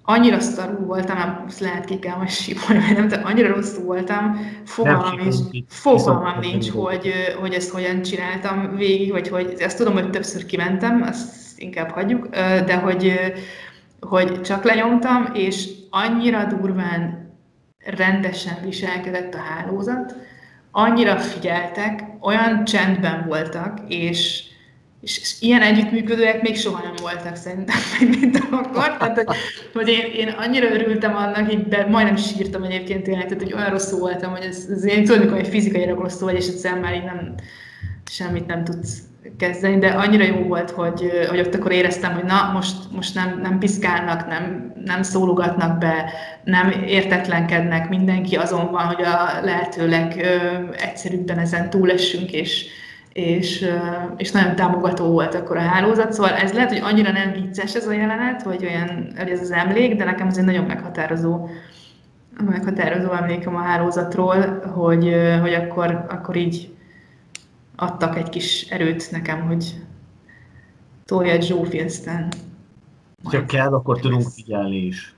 annyira 0.03 0.39
szarú 0.39 0.85
voltam, 0.85 1.17
nem 1.17 1.45
lehet 1.59 1.85
ki 1.85 1.99
kell 1.99 2.17
most 2.17 2.41
sípolni, 2.41 2.91
nem 2.91 3.07
tudom, 3.07 3.25
annyira 3.25 3.55
rosszul 3.55 3.83
voltam, 3.83 4.39
fogalmam, 4.65 5.27
is, 5.27 5.63
fogalmam 5.67 6.39
nincs, 6.39 6.69
hogy, 6.69 7.13
hogy 7.39 7.53
ezt 7.53 7.71
hogyan 7.71 8.01
csináltam 8.01 8.75
végig, 8.75 9.11
vagy 9.11 9.27
hogy 9.27 9.55
ezt 9.57 9.77
tudom, 9.77 9.93
hogy 9.93 10.09
többször 10.09 10.45
kimentem, 10.45 11.01
azt 11.01 11.59
inkább 11.59 11.89
hagyjuk, 11.89 12.27
de 12.65 12.75
hogy, 12.75 13.13
hogy 14.03 14.41
csak 14.41 14.63
lenyomtam, 14.63 15.29
és 15.33 15.69
annyira 15.89 16.45
durván 16.45 17.31
rendesen 17.85 18.57
viselkedett 18.63 19.33
a 19.33 19.37
hálózat, 19.37 20.15
annyira 20.71 21.17
figyeltek, 21.17 22.03
olyan 22.21 22.63
csendben 22.63 23.25
voltak, 23.27 23.79
és, 23.87 24.43
és, 25.01 25.19
és 25.19 25.35
ilyen 25.39 25.61
együttműködőek 25.61 26.41
még 26.41 26.57
soha 26.57 26.83
nem 26.83 26.93
voltak 27.01 27.35
szerintem, 27.35 27.75
mint 28.19 28.37
akkor. 28.51 28.97
Tehát, 28.97 29.15
hogy, 29.15 29.35
hogy 29.73 29.87
én, 29.87 30.11
én 30.15 30.27
annyira 30.27 30.71
örültem 30.71 31.15
annak, 31.15 31.45
hogy 31.45 31.67
be, 31.67 31.85
majdnem 31.85 32.15
sírtam 32.15 32.63
egyébként 32.63 33.03
tényleg, 33.03 33.25
tehát 33.25 33.43
hogy 33.43 33.53
olyan 33.53 33.69
rosszul 33.69 33.99
voltam, 33.99 34.31
hogy 34.31 34.43
ez, 34.43 34.67
ez 34.69 34.83
én 34.83 35.05
tudom, 35.05 35.29
hogy 35.29 35.47
fizikai 35.47 35.85
rossz 35.85 36.19
vagy, 36.19 36.35
és 36.35 36.47
egyszerűen 36.47 36.81
már 36.81 36.95
így 36.95 37.03
nem, 37.03 37.33
semmit 38.11 38.45
nem 38.45 38.63
tudsz 38.63 38.97
kezdeni, 39.37 39.77
de 39.77 39.87
annyira 39.87 40.23
jó 40.23 40.43
volt, 40.47 40.71
hogy, 40.71 41.11
hogy 41.29 41.39
ott 41.39 41.55
akkor 41.55 41.71
éreztem, 41.71 42.13
hogy 42.13 42.23
na, 42.23 42.51
most, 42.53 42.75
most 42.91 43.15
nem, 43.15 43.39
nem 43.41 43.59
piszkálnak, 43.59 44.27
nem, 44.27 44.73
nem 44.85 45.01
szólogatnak 45.01 45.77
be, 45.77 46.11
nem 46.43 46.69
értetlenkednek, 46.85 47.89
mindenki 47.89 48.35
azon 48.35 48.71
van, 48.71 48.85
hogy 48.85 49.03
a 49.03 49.43
lehetőleg 49.43 50.25
egyszerűbben 50.77 51.39
ezen 51.39 51.69
túlessünk, 51.69 52.31
és, 52.31 52.65
és, 53.13 53.65
és 54.17 54.31
nagyon 54.31 54.55
támogató 54.55 55.05
volt 55.05 55.35
akkor 55.35 55.57
a 55.57 55.61
hálózat. 55.61 56.13
Szóval 56.13 56.31
ez 56.31 56.53
lehet, 56.53 56.69
hogy 56.69 56.81
annyira 56.83 57.11
nem 57.11 57.31
vicces 57.31 57.75
ez 57.75 57.87
a 57.87 57.93
jelenet, 57.93 58.43
vagy 58.43 58.65
olyan, 58.65 59.13
hogy 59.17 59.29
ez 59.29 59.41
az 59.41 59.51
emlék, 59.51 59.95
de 59.95 60.03
nekem 60.03 60.27
ez 60.27 60.37
egy 60.37 60.45
nagyon 60.45 60.65
meghatározó 60.65 61.47
meghatározó 62.45 63.11
emlékem 63.11 63.55
a 63.55 63.61
hálózatról, 63.61 64.61
hogy, 64.75 65.15
hogy 65.41 65.53
akkor, 65.53 66.05
akkor 66.09 66.35
így 66.35 66.73
adtak 67.75 68.17
egy 68.17 68.29
kis 68.29 68.61
erőt 68.69 69.11
nekem, 69.11 69.41
hogy 69.41 69.75
tolja 71.05 71.41
Zsófi 71.41 71.79
aztán. 71.79 72.31
Ha 73.23 73.45
kell, 73.45 73.73
akkor 73.73 73.99
tudunk 73.99 74.29
figyelni 74.29 74.75
is. 74.75 75.15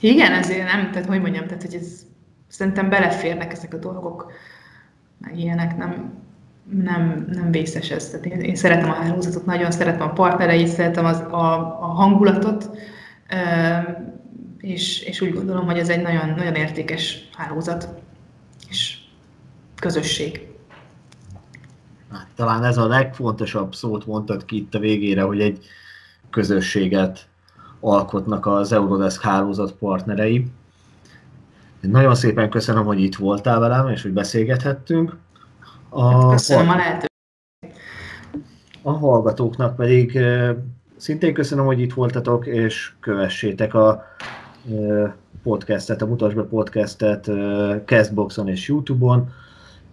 Igen, 0.00 0.32
ezért 0.32 0.72
nem, 0.72 0.90
tehát 0.90 1.08
hogy 1.08 1.20
mondjam, 1.20 1.46
tehát 1.46 1.62
hogy 1.62 1.74
ez 1.74 2.06
szerintem 2.48 2.88
beleférnek 2.88 3.52
ezek 3.52 3.74
a 3.74 3.78
dolgok, 3.78 4.32
meg 5.18 5.38
ilyenek, 5.38 5.76
nem, 5.76 6.12
nem, 6.70 7.26
nem 7.32 7.50
vészes 7.50 7.90
ez. 7.90 8.08
Tehát 8.08 8.26
én, 8.26 8.40
én 8.40 8.54
szeretem 8.54 8.90
a 8.90 8.92
hálózatot, 8.92 9.46
nagyon 9.46 9.70
szeretem 9.70 10.08
a 10.08 10.12
partnereit, 10.12 10.68
szeretem 10.68 11.04
az, 11.04 11.20
a, 11.20 11.56
a 11.82 11.86
hangulatot, 11.86 12.70
és, 14.58 15.00
és 15.00 15.20
úgy 15.20 15.32
gondolom, 15.32 15.66
hogy 15.66 15.78
ez 15.78 15.88
egy 15.88 16.02
nagyon, 16.02 16.28
nagyon 16.28 16.54
értékes 16.54 17.28
hálózat 17.36 17.88
és 18.68 18.98
közösség. 19.80 20.51
Hát, 22.32 22.46
talán 22.46 22.64
ez 22.64 22.78
a 22.78 22.86
legfontosabb 22.86 23.74
szót 23.74 24.06
mondtad 24.06 24.44
ki 24.44 24.56
itt 24.56 24.74
a 24.74 24.78
végére, 24.78 25.22
hogy 25.22 25.40
egy 25.40 25.64
közösséget 26.30 27.28
alkotnak 27.80 28.46
az 28.46 28.72
Eurodesk 28.72 29.22
hálózat 29.22 29.72
partnerei. 29.72 30.46
Nagyon 31.80 32.14
szépen 32.14 32.50
köszönöm, 32.50 32.84
hogy 32.84 33.00
itt 33.00 33.16
voltál 33.16 33.60
velem, 33.60 33.88
és 33.88 34.02
hogy 34.02 34.12
beszélgethettünk. 34.12 35.16
A, 35.88 36.30
köszönöm 36.30 36.68
a 36.68 36.74
lehetőséget. 36.74 37.10
A 38.82 38.90
hallgatóknak 38.90 39.76
pedig 39.76 40.18
szintén 40.96 41.34
köszönöm, 41.34 41.64
hogy 41.64 41.80
itt 41.80 41.92
voltatok, 41.92 42.46
és 42.46 42.92
kövessétek 43.00 43.74
a 43.74 44.04
podcastet, 45.42 46.02
a 46.02 46.06
Mutasd 46.06 46.36
be 46.36 46.42
podcastet 46.42 47.30
Castboxon 47.84 48.48
és 48.48 48.68
Youtube-on 48.68 49.32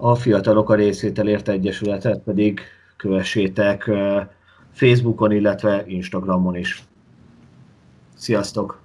a 0.02 0.16
Fiatalok 0.16 0.70
a 0.70 0.76
Részvételért 0.76 1.50
Egyesületet 1.50 2.20
pedig 2.20 2.60
kövessétek 2.98 3.92
Facebookon, 4.72 5.32
illetve 5.32 5.84
Instagramon 5.88 6.56
is. 6.56 6.84
Sziasztok! 8.16 8.82